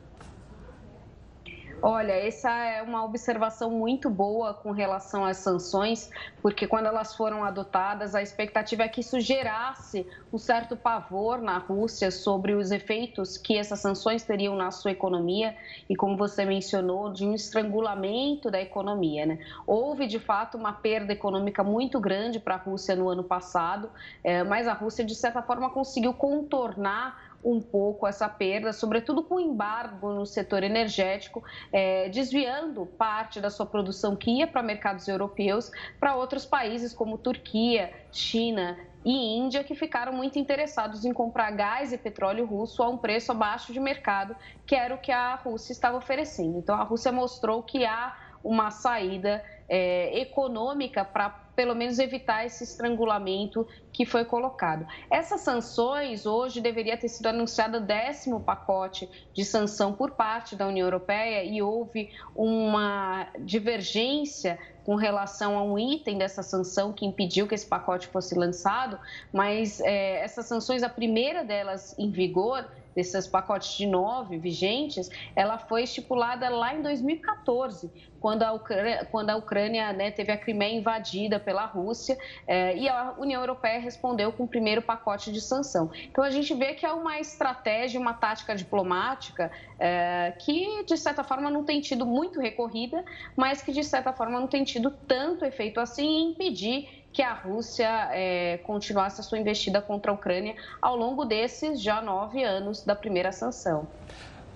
[1.88, 6.10] Olha, essa é uma observação muito boa com relação às sanções,
[6.42, 11.60] porque quando elas foram adotadas, a expectativa é que isso gerasse um certo pavor na
[11.60, 15.56] Rússia sobre os efeitos que essas sanções teriam na sua economia
[15.88, 19.28] e, como você mencionou, de um estrangulamento da economia.
[19.28, 19.38] Né?
[19.68, 23.92] Houve, de fato, uma perda econômica muito grande para a Rússia no ano passado,
[24.24, 29.36] eh, mas a Rússia, de certa forma, conseguiu contornar um pouco essa perda, sobretudo com
[29.36, 35.08] o embargo no setor energético, é, desviando parte da sua produção que ia para mercados
[35.08, 41.52] europeus para outros países como Turquia, China e Índia, que ficaram muito interessados em comprar
[41.52, 45.36] gás e petróleo russo a um preço abaixo de mercado, que era o que a
[45.36, 46.58] Rússia estava oferecendo.
[46.58, 52.64] Então, a Rússia mostrou que há uma saída é, econômica para pelo menos evitar esse
[52.64, 54.86] estrangulamento que foi colocado.
[55.10, 60.68] Essas sanções, hoje deveria ter sido anunciado o décimo pacote de sanção por parte da
[60.68, 67.48] União Europeia e houve uma divergência com relação a um item dessa sanção que impediu
[67.48, 69.00] que esse pacote fosse lançado,
[69.32, 75.58] mas é, essas sanções, a primeira delas em vigor, desses pacotes de nove vigentes, ela
[75.58, 80.76] foi estipulada lá em 2014, quando a Ucrânia, quando a Ucrânia né, teve a Crimeia
[80.76, 85.92] invadida pela Rússia eh, e a União Europeia respondeu com o primeiro pacote de sanção.
[86.10, 91.24] Então a gente vê que é uma estratégia, uma tática diplomática eh, que de certa
[91.24, 93.04] forma não tem tido muito recorrida,
[93.36, 97.34] mas que de certa forma não tem tido tanto efeito assim em impedir que a
[97.34, 102.84] Rússia é, continuasse a sua investida contra a Ucrânia ao longo desses já nove anos
[102.84, 103.88] da primeira sanção.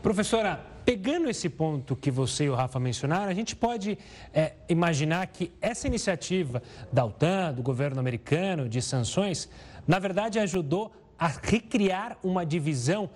[0.04, 3.98] Professora, pegando esse ponto que você e o Rafa mencionaram, a gente pode
[4.34, 9.50] é, imaginar que essa iniciativa da OTAN, do governo americano, de sanções,
[9.88, 13.10] na verdade ajudou a recriar uma divisão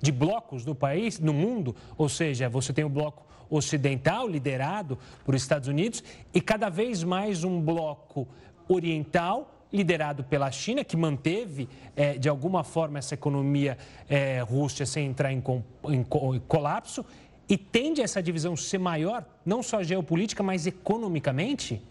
[0.00, 5.34] de blocos no país, no mundo, ou seja, você tem o bloco ocidental liderado por
[5.34, 8.28] Estados Unidos e cada vez mais um bloco
[8.68, 13.76] oriental liderado pela China, que manteve, é, de alguma forma, essa economia
[14.08, 15.42] é, russa sem entrar em,
[15.88, 17.04] em, em colapso,
[17.48, 21.82] e tende essa divisão ser maior, não só geopolítica, mas economicamente?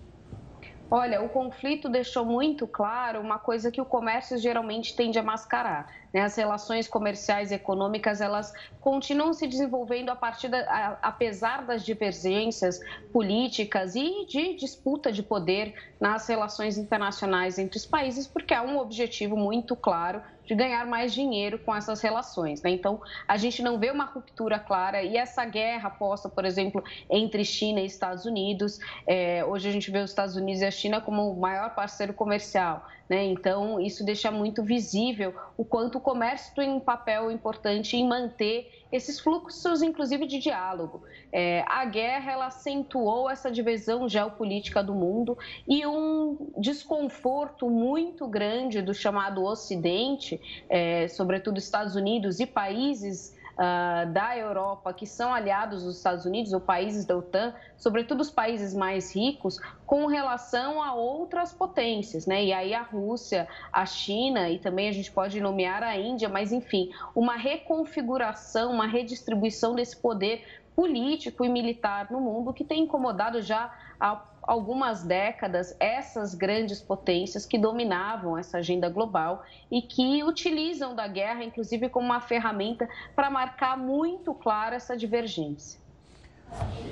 [0.90, 5.92] Olha, o conflito deixou muito claro uma coisa que o comércio geralmente tende a mascarar.
[6.16, 6.22] Né?
[6.22, 11.84] As relações comerciais e econômicas elas continuam se desenvolvendo a partir da, a, apesar das
[11.84, 12.80] divergências
[13.12, 18.78] políticas e de disputa de poder nas relações internacionais entre os países, porque há um
[18.78, 22.62] objetivo muito claro de ganhar mais dinheiro com essas relações.
[22.62, 22.70] Né?
[22.70, 27.44] Então, a gente não vê uma ruptura clara e essa guerra posta, por exemplo, entre
[27.44, 28.80] China e Estados Unidos.
[29.06, 32.14] É, hoje a gente vê os Estados Unidos e a China como o maior parceiro
[32.14, 32.86] comercial.
[33.08, 33.26] Né?
[33.26, 38.72] Então, isso deixa muito visível o quanto o comércio tem um papel importante em manter
[38.92, 41.04] esses fluxos, inclusive de diálogo.
[41.32, 45.38] É, a guerra ela acentuou essa divisão geopolítica do mundo
[45.68, 54.12] e um desconforto muito grande do chamado Ocidente, é, sobretudo Estados Unidos e países uh,
[54.12, 58.74] da Europa que são aliados dos Estados Unidos ou países da OTAN, sobretudo os países
[58.74, 62.44] mais ricos, com relação a outras potências, né?
[62.44, 66.52] E aí a Rússia, a China e também a gente pode nomear a Índia, mas
[66.52, 70.44] enfim, uma reconfiguração, uma redistribuição desse poder
[70.76, 74.16] político e militar no mundo que tem incomodado já há
[74.48, 81.44] algumas décadas essas grandes potências que dominavam essa agenda global e que utilizam da guerra,
[81.44, 85.80] inclusive, como uma ferramenta para marcar muito claro essa divergência.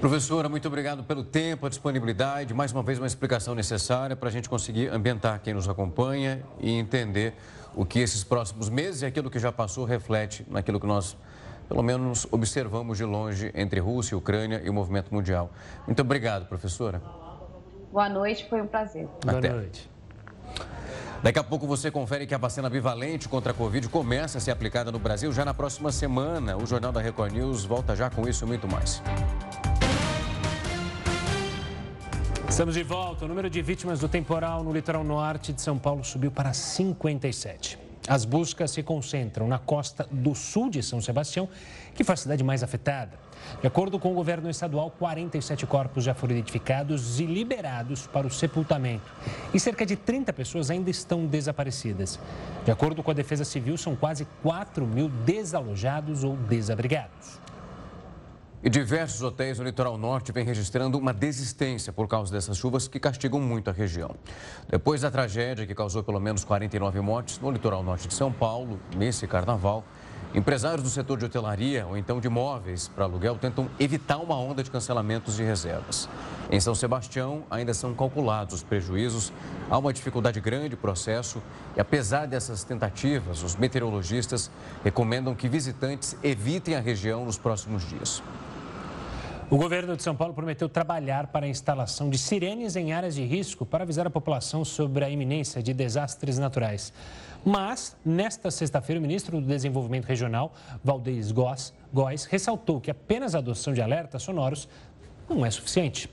[0.01, 4.31] Professora, muito obrigado pelo tempo, a disponibilidade, mais uma vez uma explicação necessária para a
[4.31, 7.33] gente conseguir ambientar quem nos acompanha e entender
[7.75, 11.15] o que esses próximos meses e aquilo que já passou reflete naquilo que nós
[11.69, 15.49] pelo menos observamos de longe entre Rússia, Ucrânia e o movimento mundial.
[15.87, 17.01] Muito obrigado, professora.
[17.93, 19.07] Boa noite, foi um prazer.
[19.23, 19.49] Boa Até.
[19.49, 19.87] noite.
[21.21, 24.49] Daqui a pouco você confere que a vacina bivalente contra a Covid começa a ser
[24.49, 26.57] aplicada no Brasil já na próxima semana.
[26.57, 28.99] O Jornal da Record News volta já com isso e muito mais.
[32.49, 33.25] Estamos de volta.
[33.25, 37.82] O número de vítimas do temporal no litoral norte de São Paulo subiu para 57.
[38.07, 41.47] As buscas se concentram na costa do sul de São Sebastião,
[41.95, 43.11] que foi a cidade mais afetada.
[43.61, 48.29] De acordo com o governo estadual, 47 corpos já foram identificados e liberados para o
[48.29, 49.09] sepultamento.
[49.53, 52.19] E cerca de 30 pessoas ainda estão desaparecidas.
[52.65, 57.39] De acordo com a Defesa Civil, são quase 4 mil desalojados ou desabrigados.
[58.65, 62.97] E diversos hotéis no litoral norte vêm registrando uma desistência por causa dessas chuvas que
[62.97, 64.15] castigam muito a região.
[64.69, 68.79] Depois da tragédia que causou pelo menos 49 mortes no litoral norte de São Paulo,
[68.95, 69.83] nesse carnaval,
[70.33, 74.63] empresários do setor de hotelaria ou então de imóveis para aluguel tentam evitar uma onda
[74.63, 76.07] de cancelamentos de reservas.
[76.49, 79.33] Em São Sebastião, ainda são calculados os prejuízos,
[79.69, 81.43] há uma dificuldade grande no processo
[81.75, 84.49] e, apesar dessas tentativas, os meteorologistas
[84.85, 88.23] recomendam que visitantes evitem a região nos próximos dias.
[89.49, 93.23] O governo de São Paulo prometeu trabalhar para a instalação de sirenes em áreas de
[93.23, 96.91] risco para avisar a população sobre a iminência de desastres naturais.
[97.45, 100.53] Mas, nesta sexta-feira, o ministro do Desenvolvimento Regional,
[100.83, 104.67] Valdez Góes, Góes, ressaltou que apenas a adoção de alertas sonoros
[105.29, 106.09] não é suficiente.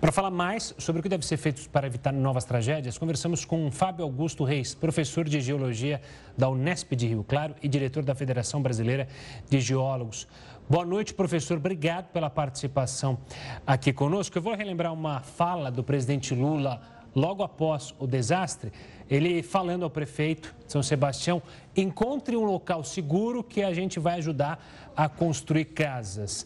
[0.00, 3.70] Para falar mais sobre o que deve ser feito para evitar novas tragédias, conversamos com
[3.70, 6.02] Fábio Augusto Reis, professor de Geologia
[6.36, 9.08] da Unesp de Rio Claro e diretor da Federação Brasileira
[9.48, 10.28] de Geólogos.
[10.68, 11.58] Boa noite, professor.
[11.58, 13.16] Obrigado pela participação
[13.64, 14.36] aqui conosco.
[14.36, 16.82] Eu vou relembrar uma fala do presidente Lula
[17.14, 18.72] logo após o desastre.
[19.08, 21.40] Ele falando ao prefeito de São Sebastião:
[21.76, 24.58] encontre um local seguro que a gente vai ajudar
[24.96, 26.44] a construir casas.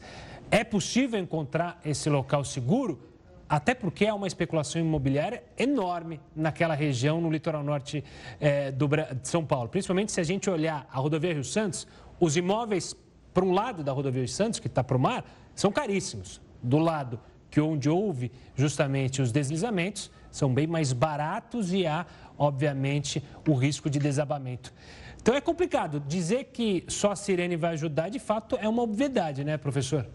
[0.50, 3.00] É possível encontrar esse local seguro?
[3.48, 8.04] Até porque há uma especulação imobiliária enorme naquela região, no litoral norte
[8.38, 9.70] é, do, de São Paulo.
[9.70, 11.88] Principalmente se a gente olhar a rodovia Rio Santos,
[12.20, 12.94] os imóveis
[13.32, 16.40] para um lado da rodovia de Santos, que está para o mar, são caríssimos.
[16.62, 17.18] Do lado
[17.50, 22.06] que onde houve justamente os deslizamentos, são bem mais baratos e há,
[22.38, 24.72] obviamente, o risco de desabamento.
[25.20, 26.00] Então é complicado.
[26.06, 30.06] Dizer que só a sirene vai ajudar, de fato, é uma obviedade, né, professor?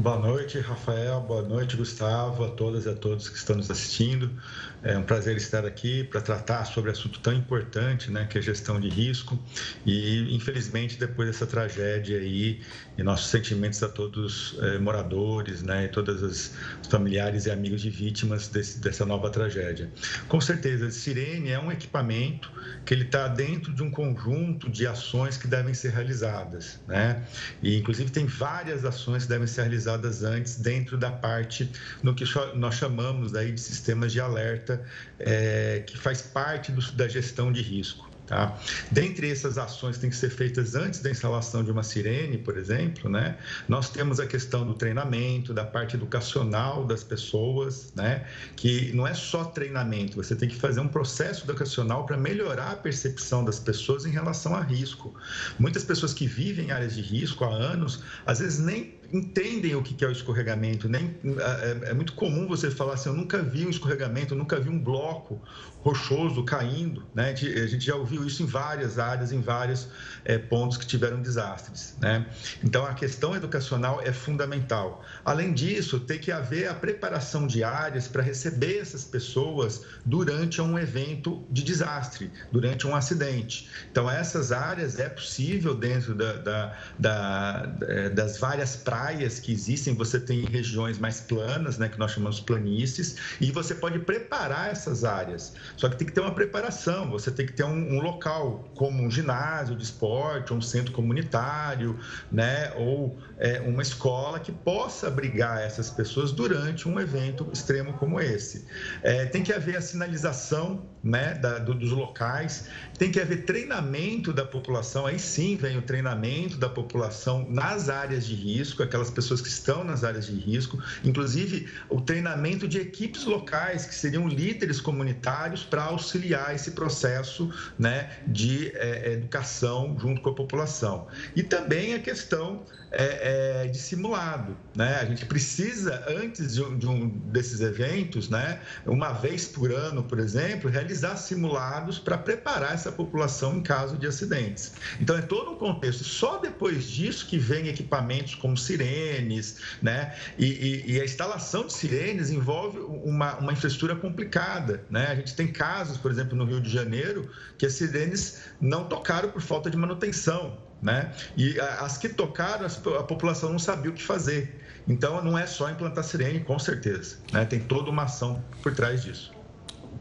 [0.00, 1.20] Boa noite, Rafael.
[1.22, 4.40] Boa noite, Gustavo, a todas e a todos que estão nos assistindo.
[4.80, 8.78] É um prazer estar aqui para tratar sobre assunto tão importante, né, que é gestão
[8.78, 9.36] de risco.
[9.84, 12.62] E, infelizmente, depois dessa tragédia aí,
[12.98, 16.52] e nossos sentimentos a todos é, moradores, né, e todos os
[16.90, 19.88] familiares e amigos de vítimas desse, dessa nova tragédia.
[20.26, 22.50] Com certeza, Sirene é um equipamento
[22.84, 27.22] que ele está dentro de um conjunto de ações que devem ser realizadas, né?
[27.62, 31.70] E, inclusive, tem várias ações que devem ser realizadas antes dentro da parte
[32.02, 32.24] no que
[32.54, 34.82] nós chamamos aí de sistemas de alerta
[35.18, 38.07] é, que faz parte do, da gestão de risco.
[38.28, 38.54] Tá?
[38.90, 42.58] Dentre essas ações que têm que ser feitas antes da instalação de uma sirene, por
[42.58, 48.92] exemplo, né, nós temos a questão do treinamento, da parte educacional das pessoas, né, que
[48.92, 53.42] não é só treinamento, você tem que fazer um processo educacional para melhorar a percepção
[53.42, 55.14] das pessoas em relação a risco.
[55.58, 59.82] Muitas pessoas que vivem em áreas de risco há anos, às vezes nem entendem o
[59.82, 60.88] que é o escorregamento.
[60.88, 64.60] Nem, é, é, muito comum você falar assim: eu nunca vi um escorregamento, eu nunca
[64.60, 65.40] vi um bloco
[65.80, 67.06] rochoso caindo.
[67.14, 67.30] Né?
[67.30, 69.88] A gente já ouviu isso em várias áreas, em vários
[70.24, 71.94] é, pontos que tiveram desastres.
[72.00, 72.26] Né?
[72.62, 75.02] Então, a questão educacional é fundamental.
[75.24, 80.78] Além disso, tem que haver a preparação de áreas para receber essas pessoas durante um
[80.78, 83.68] evento de desastre, durante um acidente.
[83.90, 89.52] Então, essas áreas é possível dentro da, da, da, é, das várias práticas praias que
[89.52, 94.72] existem, você tem regiões mais planas, né, que nós chamamos planícies, e você pode preparar
[94.72, 95.54] essas áreas.
[95.76, 99.02] Só que tem que ter uma preparação, você tem que ter um, um local, como
[99.02, 101.98] um ginásio de esporte, um centro comunitário,
[102.30, 108.20] né, ou é, uma escola que possa abrigar essas pessoas durante um evento extremo como
[108.20, 108.66] esse.
[109.02, 112.64] É, tem que haver a sinalização né, da, do, dos locais,
[112.98, 118.26] tem que haver treinamento da população, aí sim vem o treinamento da população nas áreas
[118.26, 123.24] de risco, aquelas pessoas que estão nas áreas de risco, inclusive o treinamento de equipes
[123.24, 130.30] locais, que seriam líderes comunitários para auxiliar esse processo né, de é, educação junto com
[130.30, 131.06] a população.
[131.36, 134.56] E também a questão é, é, de simulado.
[134.74, 134.96] Né?
[135.00, 140.02] A gente precisa, antes de um, de um, desses eventos, né, uma vez por ano,
[140.02, 144.72] por exemplo, realizar simulados para preparar essa população em caso de acidentes.
[145.00, 146.04] Então, é todo um contexto.
[146.04, 150.14] Só depois disso que vem equipamentos como sirenes, né?
[150.38, 154.84] E, e, e a instalação de sirenes envolve uma, uma infraestrutura complicada.
[154.90, 155.06] Né?
[155.06, 159.30] A gente tem casos, por exemplo, no Rio de Janeiro, que as sirenes não tocaram
[159.30, 161.12] por falta de manutenção né?
[161.36, 164.64] E as que tocaram, a população não sabia o que fazer.
[164.86, 167.16] Então, não é só implantar sirene, com certeza.
[167.32, 167.44] Né?
[167.44, 169.32] Tem toda uma ação por trás disso.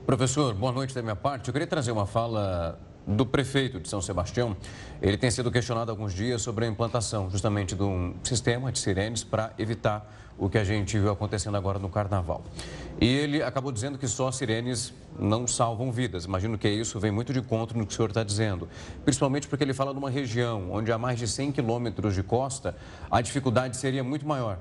[0.05, 1.49] Professor, boa noite da minha parte.
[1.49, 4.55] Eu queria trazer uma fala do prefeito de São Sebastião.
[5.01, 9.24] Ele tem sido questionado alguns dias sobre a implantação justamente de um sistema de sirenes
[9.24, 12.43] para evitar o que a gente viu acontecendo agora no Carnaval.
[12.99, 16.26] E ele acabou dizendo que só sirenes não salvam vidas.
[16.26, 18.68] Imagino que isso vem muito de encontro no que o senhor está dizendo.
[19.03, 22.76] Principalmente porque ele fala de uma região onde há mais de 100 quilômetros de costa,
[23.10, 24.60] a dificuldade seria muito maior.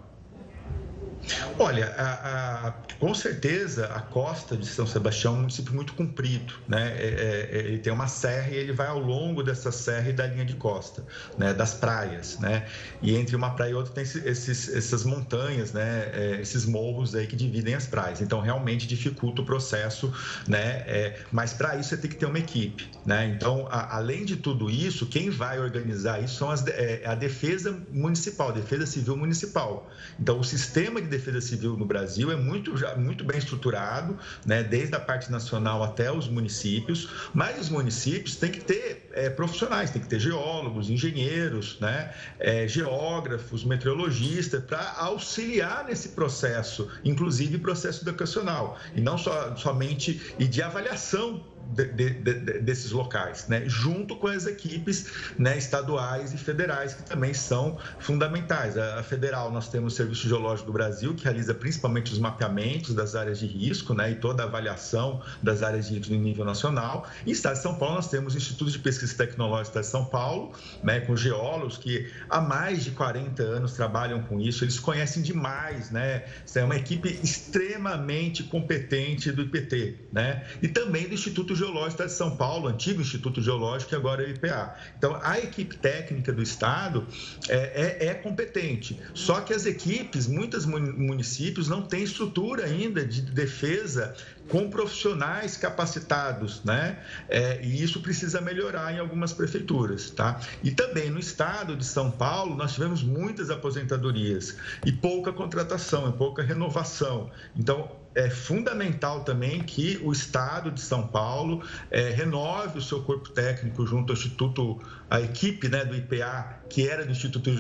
[1.59, 6.55] Olha, a, a, com certeza a costa de São Sebastião é um município muito comprido,
[6.69, 6.95] né?
[6.97, 10.13] É, é, é, ele tem uma serra e ele vai ao longo dessa serra e
[10.13, 11.05] da linha de costa,
[11.37, 11.53] né?
[11.53, 12.67] Das praias, né?
[13.03, 16.11] E entre uma praia e outra tem esses, essas montanhas, né?
[16.13, 18.21] É, esses morros aí que dividem as praias.
[18.21, 20.13] Então realmente dificulta o processo,
[20.47, 20.85] né?
[20.87, 23.27] É, mas para isso você tem que ter uma equipe, né?
[23.27, 27.77] Então a, além de tudo isso, quem vai organizar isso são as, é, a defesa
[27.91, 29.91] municipal, a defesa civil municipal.
[30.21, 34.63] Então o sistema de defesa civil no Brasil é muito, já, muito bem estruturado, né,
[34.63, 39.91] desde a parte nacional até os municípios, mas os municípios têm que ter é, profissionais,
[39.91, 48.05] tem que ter geólogos, engenheiros, né, é, geógrafos, meteorologistas, para auxiliar nesse processo, inclusive processo
[48.05, 51.43] educacional, e não só, somente e de avaliação
[51.75, 53.63] de, de, de, desses locais, né?
[53.67, 55.07] junto com as equipes
[55.39, 58.77] né, estaduais e federais, que também são fundamentais.
[58.77, 62.95] A, a, federal, nós temos o Serviço Geológico do Brasil, que realiza principalmente os mapeamentos
[62.95, 66.45] das áreas de risco né, e toda a avaliação das áreas de risco no nível
[66.45, 67.09] nacional.
[67.23, 70.05] E no Estado de São Paulo, nós temos o Instituto de Pesquisa Tecnológica de São
[70.05, 70.53] Paulo,
[70.83, 75.91] né, com geólogos que há mais de 40 anos trabalham com isso, eles conhecem demais,
[75.91, 76.25] né?
[76.55, 80.45] É uma equipe extremamente competente do IPT, né?
[80.63, 84.31] E também do Instituto Geológico de São Paulo, antigo Instituto Geológico, que agora é o
[84.31, 84.75] IPA.
[84.97, 87.07] Então, a equipe técnica do Estado
[87.49, 93.23] é, é, é competente, só que as equipes, muitos municípios não têm estrutura ainda de
[93.23, 94.15] defesa
[94.49, 96.99] com profissionais capacitados, né?
[97.29, 100.41] É, e isso precisa melhorar em algumas prefeituras, tá?
[100.63, 106.13] E também no estado de São Paulo, nós tivemos muitas aposentadorias e pouca contratação, e
[106.13, 107.31] pouca renovação.
[107.57, 113.29] Então, é fundamental também que o Estado de São Paulo é, renove o seu corpo
[113.29, 117.51] técnico junto ao Instituto, a equipe né, do IPA, que era do Instituto,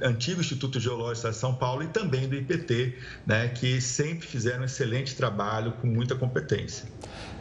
[0.00, 2.96] antigo Instituto Geológico de São Paulo, e também do IPT,
[3.26, 6.88] né, que sempre fizeram um excelente trabalho com muita competência.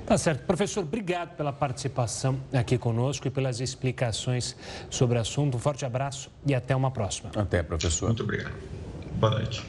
[0.08, 0.44] Tá certo.
[0.48, 4.56] Professor, obrigado pela participação aqui conosco e pelas explicações
[4.90, 5.58] sobre o assunto.
[5.58, 7.30] Um forte abraço e até uma próxima.
[7.36, 8.08] Até, professor.
[8.08, 8.56] Muito obrigado.
[9.20, 9.64] Boa noite.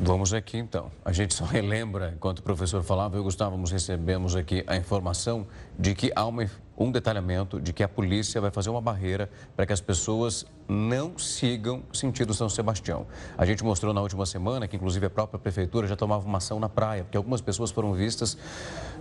[0.00, 0.90] Vamos aqui então.
[1.04, 5.46] A gente só relembra, enquanto o professor falava, eu e Gustavo recebemos aqui a informação
[5.78, 9.66] de que há uma, um detalhamento de que a polícia vai fazer uma barreira para
[9.66, 13.06] que as pessoas não sigam sentido São Sebastião.
[13.36, 16.58] A gente mostrou na última semana que, inclusive, a própria prefeitura já tomava uma ação
[16.58, 18.36] na praia, porque algumas pessoas foram vistas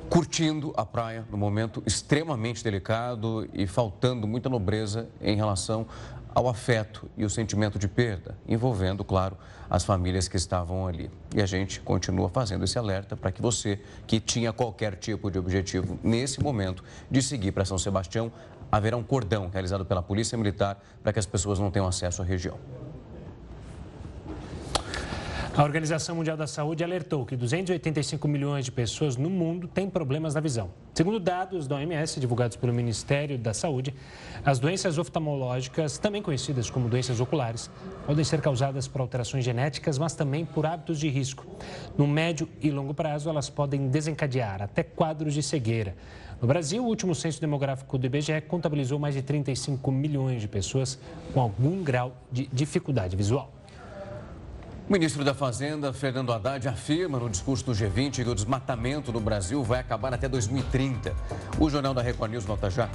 [0.09, 5.87] curtindo a praia no momento extremamente delicado e faltando muita nobreza em relação
[6.33, 9.37] ao afeto e o sentimento de perda, envolvendo, claro,
[9.69, 11.09] as famílias que estavam ali.
[11.35, 15.37] E a gente continua fazendo esse alerta para que você, que tinha qualquer tipo de
[15.37, 18.31] objetivo nesse momento de seguir para São Sebastião,
[18.75, 22.25] haverá um cordão realizado pela Polícia Militar para que as pessoas não tenham acesso à
[22.25, 22.57] região.
[25.55, 30.33] A Organização Mundial da Saúde alertou que 285 milhões de pessoas no mundo têm problemas
[30.33, 30.71] na visão.
[30.95, 33.93] Segundo dados da OMS divulgados pelo Ministério da Saúde,
[34.43, 37.69] as doenças oftalmológicas, também conhecidas como doenças oculares,
[38.07, 41.45] podem ser causadas por alterações genéticas, mas também por hábitos de risco.
[41.95, 45.95] No médio e longo prazo, elas podem desencadear até quadros de cegueira.
[46.43, 50.99] No Brasil, o último censo demográfico do IBGE contabilizou mais de 35 milhões de pessoas
[51.33, 53.49] com algum grau de dificuldade visual.
[54.89, 59.21] O ministro da Fazenda, Fernando Haddad, afirma no discurso do G20 que o desmatamento no
[59.21, 61.15] Brasil vai acabar até 2030.
[61.57, 62.89] O Jornal da Record News nota já.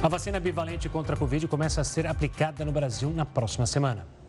[0.00, 4.19] A vacina bivalente contra a Covid começa a ser aplicada no Brasil na próxima semana.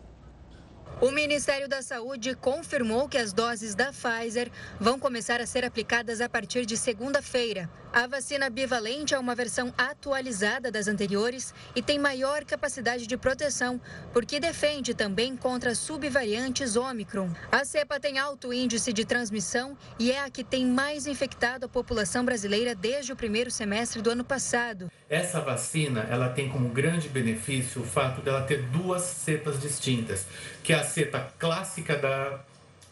[1.02, 4.48] O Ministério da Saúde confirmou que as doses da Pfizer
[4.78, 7.68] vão começar a ser aplicadas a partir de segunda-feira.
[7.92, 13.80] A vacina bivalente é uma versão atualizada das anteriores e tem maior capacidade de proteção,
[14.12, 17.30] porque defende também contra subvariantes Omicron.
[17.50, 21.68] A cepa tem alto índice de transmissão e é a que tem mais infectado a
[21.68, 24.88] população brasileira desde o primeiro semestre do ano passado.
[25.12, 30.26] Essa vacina, ela tem como grande benefício o fato dela ter duas cepas distintas,
[30.64, 32.40] que é a cepa clássica da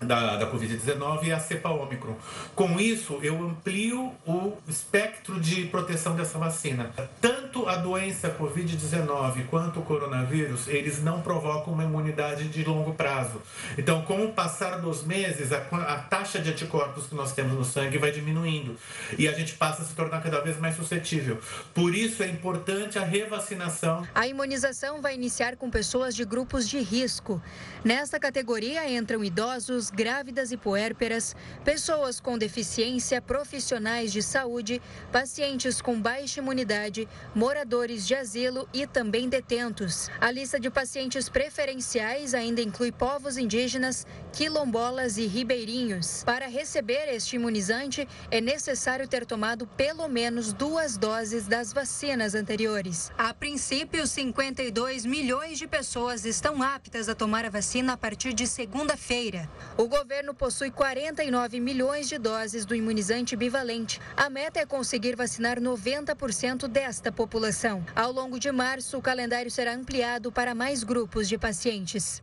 [0.01, 2.17] da, da Covid-19 e a cepa Ômicron.
[2.55, 6.91] Com isso, eu amplio o espectro de proteção dessa vacina.
[7.21, 13.43] Tanto a doença Covid-19 quanto o coronavírus, eles não provocam uma imunidade de longo prazo.
[13.77, 17.65] Então, com o passar dos meses, a, a taxa de anticorpos que nós temos no
[17.65, 18.77] sangue vai diminuindo
[19.19, 21.39] e a gente passa a se tornar cada vez mais suscetível.
[21.75, 24.07] Por isso, é importante a revacinação.
[24.15, 27.43] A imunização vai iniciar com pessoas de grupos de risco.
[27.85, 31.35] Nesta categoria entram idosos, grávidas e puérperas,
[31.65, 34.81] pessoas com deficiência, profissionais de saúde,
[35.13, 40.09] pacientes com baixa imunidade, moradores de asilo e também detentos.
[40.21, 46.23] A lista de pacientes preferenciais ainda inclui povos indígenas, quilombolas e ribeirinhos.
[46.25, 53.11] Para receber este imunizante, é necessário ter tomado pelo menos duas doses das vacinas anteriores.
[53.17, 58.47] A princípio, 52 milhões de pessoas estão aptas a tomar a vacina a partir de
[58.47, 59.49] segunda-feira.
[59.81, 63.99] O governo possui 49 milhões de doses do imunizante bivalente.
[64.15, 67.83] A meta é conseguir vacinar 90% desta população.
[67.97, 72.23] Ao longo de março, o calendário será ampliado para mais grupos de pacientes.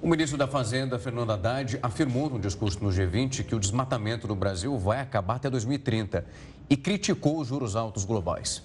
[0.00, 4.36] O ministro da Fazenda, Fernando Haddad, afirmou no discurso no G20 que o desmatamento no
[4.36, 6.24] Brasil vai acabar até 2030
[6.70, 8.62] e criticou os juros altos globais.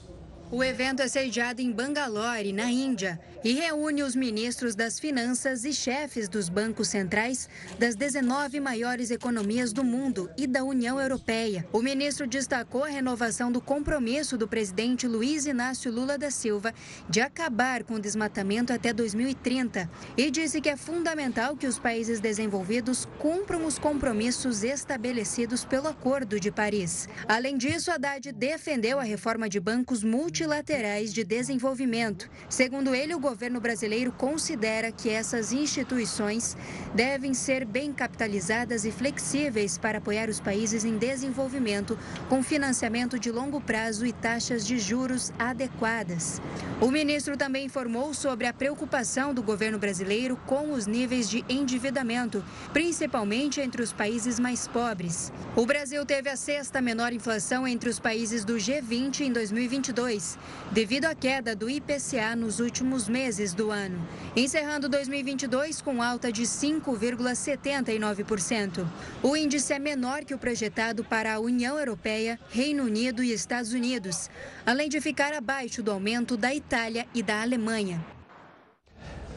[0.51, 5.71] O evento é sediado em Bangalore, na Índia, e reúne os ministros das finanças e
[5.71, 7.47] chefes dos bancos centrais
[7.77, 11.67] das 19 maiores economias do mundo e da União Europeia.
[11.71, 16.73] O ministro destacou a renovação do compromisso do presidente Luiz Inácio Lula da Silva
[17.07, 19.87] de acabar com o desmatamento até 2030
[20.17, 26.39] e disse que é fundamental que os países desenvolvidos cumpram os compromissos estabelecidos pelo Acordo
[26.39, 27.07] de Paris.
[27.27, 32.29] Além disso, Haddad defendeu a reforma de bancos multi multilaterais de desenvolvimento.
[32.47, 36.55] Segundo ele, o governo brasileiro considera que essas instituições
[36.93, 43.29] devem ser bem capitalizadas e flexíveis para apoiar os países em desenvolvimento com financiamento de
[43.31, 46.41] longo prazo e taxas de juros adequadas.
[46.79, 52.41] O ministro também informou sobre a preocupação do governo brasileiro com os níveis de endividamento,
[52.71, 55.33] principalmente entre os países mais pobres.
[55.57, 60.28] O Brasil teve a sexta menor inflação entre os países do G20 em 2022,
[60.71, 64.05] devido à queda do IPCA nos últimos meses do ano,
[64.35, 68.85] encerrando 2022 com alta de 5,79%.
[69.23, 73.73] O índice é menor que o projetado para a União Europeia, Reino Unido e Estados
[73.73, 74.29] Unidos,
[74.65, 78.03] além de ficar abaixo do aumento da Itália e da Alemanha.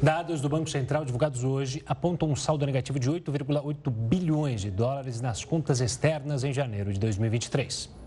[0.03, 5.21] Dados do Banco Central divulgados hoje apontam um saldo negativo de 8,8 bilhões de dólares
[5.21, 8.02] nas contas externas em janeiro de 2023.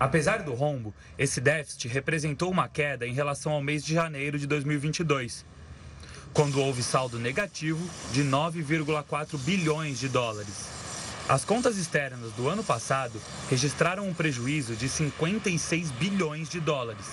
[0.00, 4.46] Apesar do rombo, esse déficit representou uma queda em relação ao mês de janeiro de
[4.46, 5.44] 2022,
[6.32, 10.70] quando houve saldo negativo de 9,4 bilhões de dólares.
[11.28, 13.20] As contas externas do ano passado
[13.50, 17.06] registraram um prejuízo de 56 bilhões de dólares.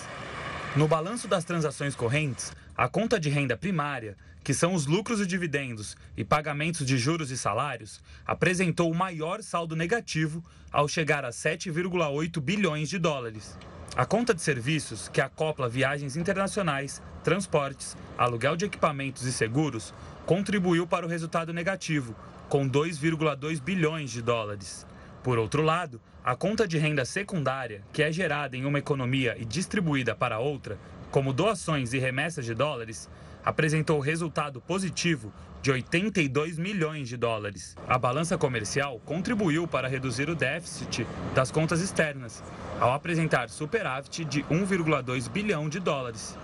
[0.73, 4.15] No balanço das transações correntes, a conta de renda primária,
[4.47, 9.43] que são os lucros e dividendos e pagamentos de juros e salários, apresentou o maior
[9.43, 10.41] saldo negativo
[10.71, 13.57] ao chegar a 7,8 bilhões de dólares.
[13.93, 19.93] A conta de serviços, que acopla viagens internacionais, transportes, aluguel de equipamentos e seguros,
[20.25, 22.15] contribuiu para o resultado negativo,
[22.47, 24.87] com 2,2 bilhões de dólares.
[25.25, 29.43] Por outro lado, a conta de renda secundária, que é gerada em uma economia e
[29.43, 30.79] distribuída para outra,
[31.11, 33.09] como doações e remessas de dólares,
[33.47, 35.31] apresentou resultado positivo
[35.61, 37.77] de 82 milhões de dólares.
[37.87, 42.43] A balança comercial contribuiu para reduzir o déficit das contas externas,
[42.77, 46.37] ao apresentar superávit de 1,2 bilhão de dólares.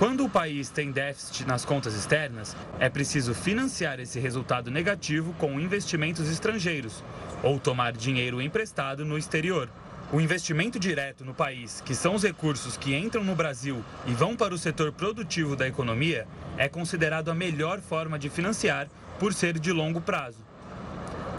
[0.00, 5.60] Quando o país tem déficit nas contas externas, é preciso financiar esse resultado negativo com
[5.60, 7.04] investimentos estrangeiros
[7.40, 9.68] ou tomar dinheiro emprestado no exterior.
[10.10, 14.34] O investimento direto no país, que são os recursos que entram no Brasil e vão
[14.34, 18.88] para o setor produtivo da economia, é considerado a melhor forma de financiar
[19.18, 20.38] por ser de longo prazo.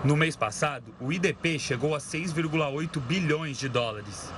[0.03, 4.32] No mês passado, o IDP chegou a 6,8 bilhões de dólares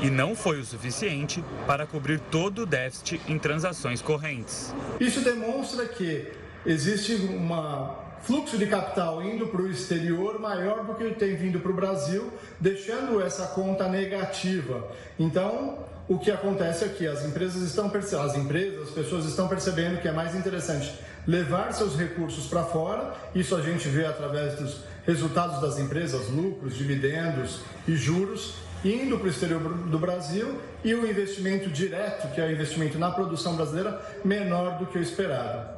[0.00, 4.74] e não foi o suficiente para cobrir todo o déficit em transações correntes.
[4.98, 6.32] Isso demonstra que
[6.64, 11.70] existe uma fluxo de capital indo para o exterior maior do que tem vindo para
[11.70, 14.88] o Brasil, deixando essa conta negativa.
[15.18, 20.00] Então, o que acontece é que as empresas estão as empresas, as pessoas estão percebendo
[20.00, 23.14] que é mais interessante levar seus recursos para fora.
[23.34, 28.54] Isso a gente vê através dos resultados das empresas, lucros, dividendos e juros
[28.84, 33.10] indo para o exterior do Brasil e o investimento direto, que é o investimento na
[33.10, 35.73] produção brasileira, menor do que o esperado.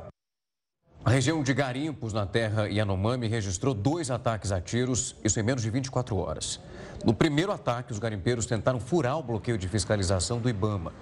[1.06, 5.62] A região de Garimpos, na terra Yanomami, registrou dois ataques a tiros, isso em menos
[5.62, 6.58] de 24 horas.
[7.04, 10.92] No primeiro ataque, os garimpeiros tentaram furar o bloqueio de fiscalização do Ibama.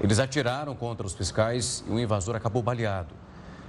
[0.00, 3.14] Eles atiraram contra os fiscais e o invasor acabou baleado.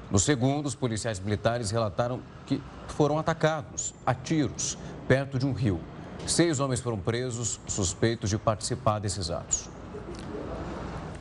[0.10, 4.78] No segundo, os policiais militares relataram que foram atacados a tiros
[5.10, 5.82] perto de um rio.
[6.26, 9.70] Seis homens foram presos suspeitos de participar desses atos.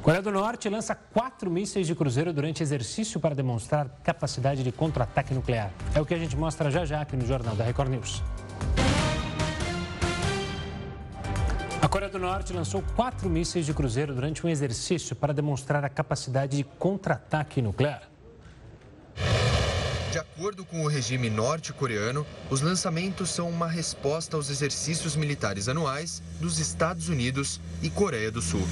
[0.02, 5.34] Coreia do Norte lança quatro mísseis de cruzeiro durante exercício para demonstrar capacidade de contra-ataque
[5.34, 5.70] nuclear.
[5.94, 8.22] É o que a gente mostra já já aqui no Jornal da Record News.
[11.82, 15.88] A Coreia do Norte lançou quatro mísseis de cruzeiro durante um exercício para demonstrar a
[15.90, 18.02] capacidade de contra-ataque nuclear.
[20.10, 26.22] De acordo com o regime norte-coreano, os lançamentos são uma resposta aos exercícios militares anuais
[26.40, 28.66] dos Estados Unidos e Coreia do Sul.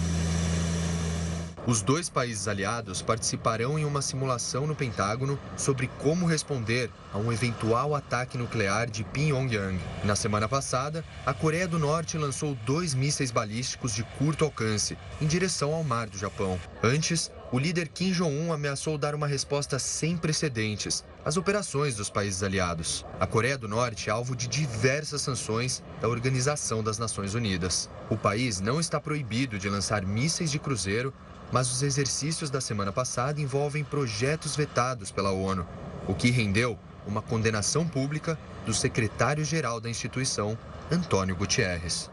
[1.69, 7.31] Os dois países aliados participarão em uma simulação no Pentágono sobre como responder a um
[7.31, 9.79] eventual ataque nuclear de Pyongyang.
[10.03, 15.27] Na semana passada, a Coreia do Norte lançou dois mísseis balísticos de curto alcance em
[15.27, 16.59] direção ao mar do Japão.
[16.83, 22.43] Antes, o líder Kim Jong-un ameaçou dar uma resposta sem precedentes às operações dos países
[22.43, 23.05] aliados.
[23.21, 27.91] A Coreia do Norte é alvo de diversas sanções da Organização das Nações Unidas.
[28.09, 31.13] O país não está proibido de lançar mísseis de cruzeiro
[31.53, 35.67] mas os exercícios da semana passada envolvem projetos vetados pela ONU,
[36.07, 40.59] o que rendeu uma condenação pública do secretário-geral da instituição,
[40.91, 42.11] Antônio Gutierrez.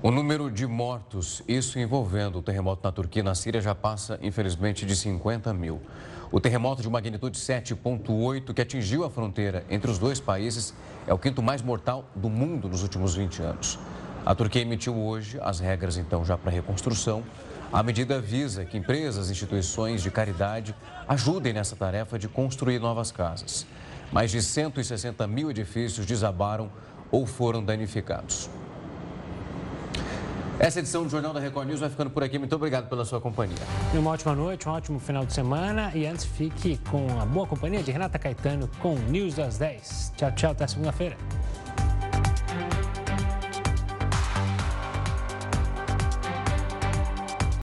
[0.00, 4.16] O número de mortos, isso envolvendo o terremoto na Turquia e na Síria, já passa,
[4.22, 5.82] infelizmente, de 50 mil.
[6.30, 10.72] O terremoto de magnitude 7,8 que atingiu a fronteira entre os dois países
[11.04, 13.76] é o quinto mais mortal do mundo nos últimos 20 anos.
[14.24, 17.24] A Turquia emitiu hoje as regras, então, já para reconstrução
[17.70, 20.74] A medida visa que empresas e instituições de caridade
[21.06, 23.66] ajudem nessa tarefa de construir novas casas.
[24.10, 26.70] Mais de 160 mil edifícios desabaram
[27.10, 28.48] ou foram danificados.
[30.58, 32.38] Essa edição do Jornal da Record News vai ficando por aqui.
[32.38, 33.58] Muito obrigado pela sua companhia.
[33.92, 35.92] Uma ótima noite, um ótimo final de semana.
[35.94, 40.14] E antes, fique com a boa companhia de Renata Caetano com News das 10.
[40.16, 40.50] Tchau, tchau.
[40.52, 41.16] Até segunda-feira.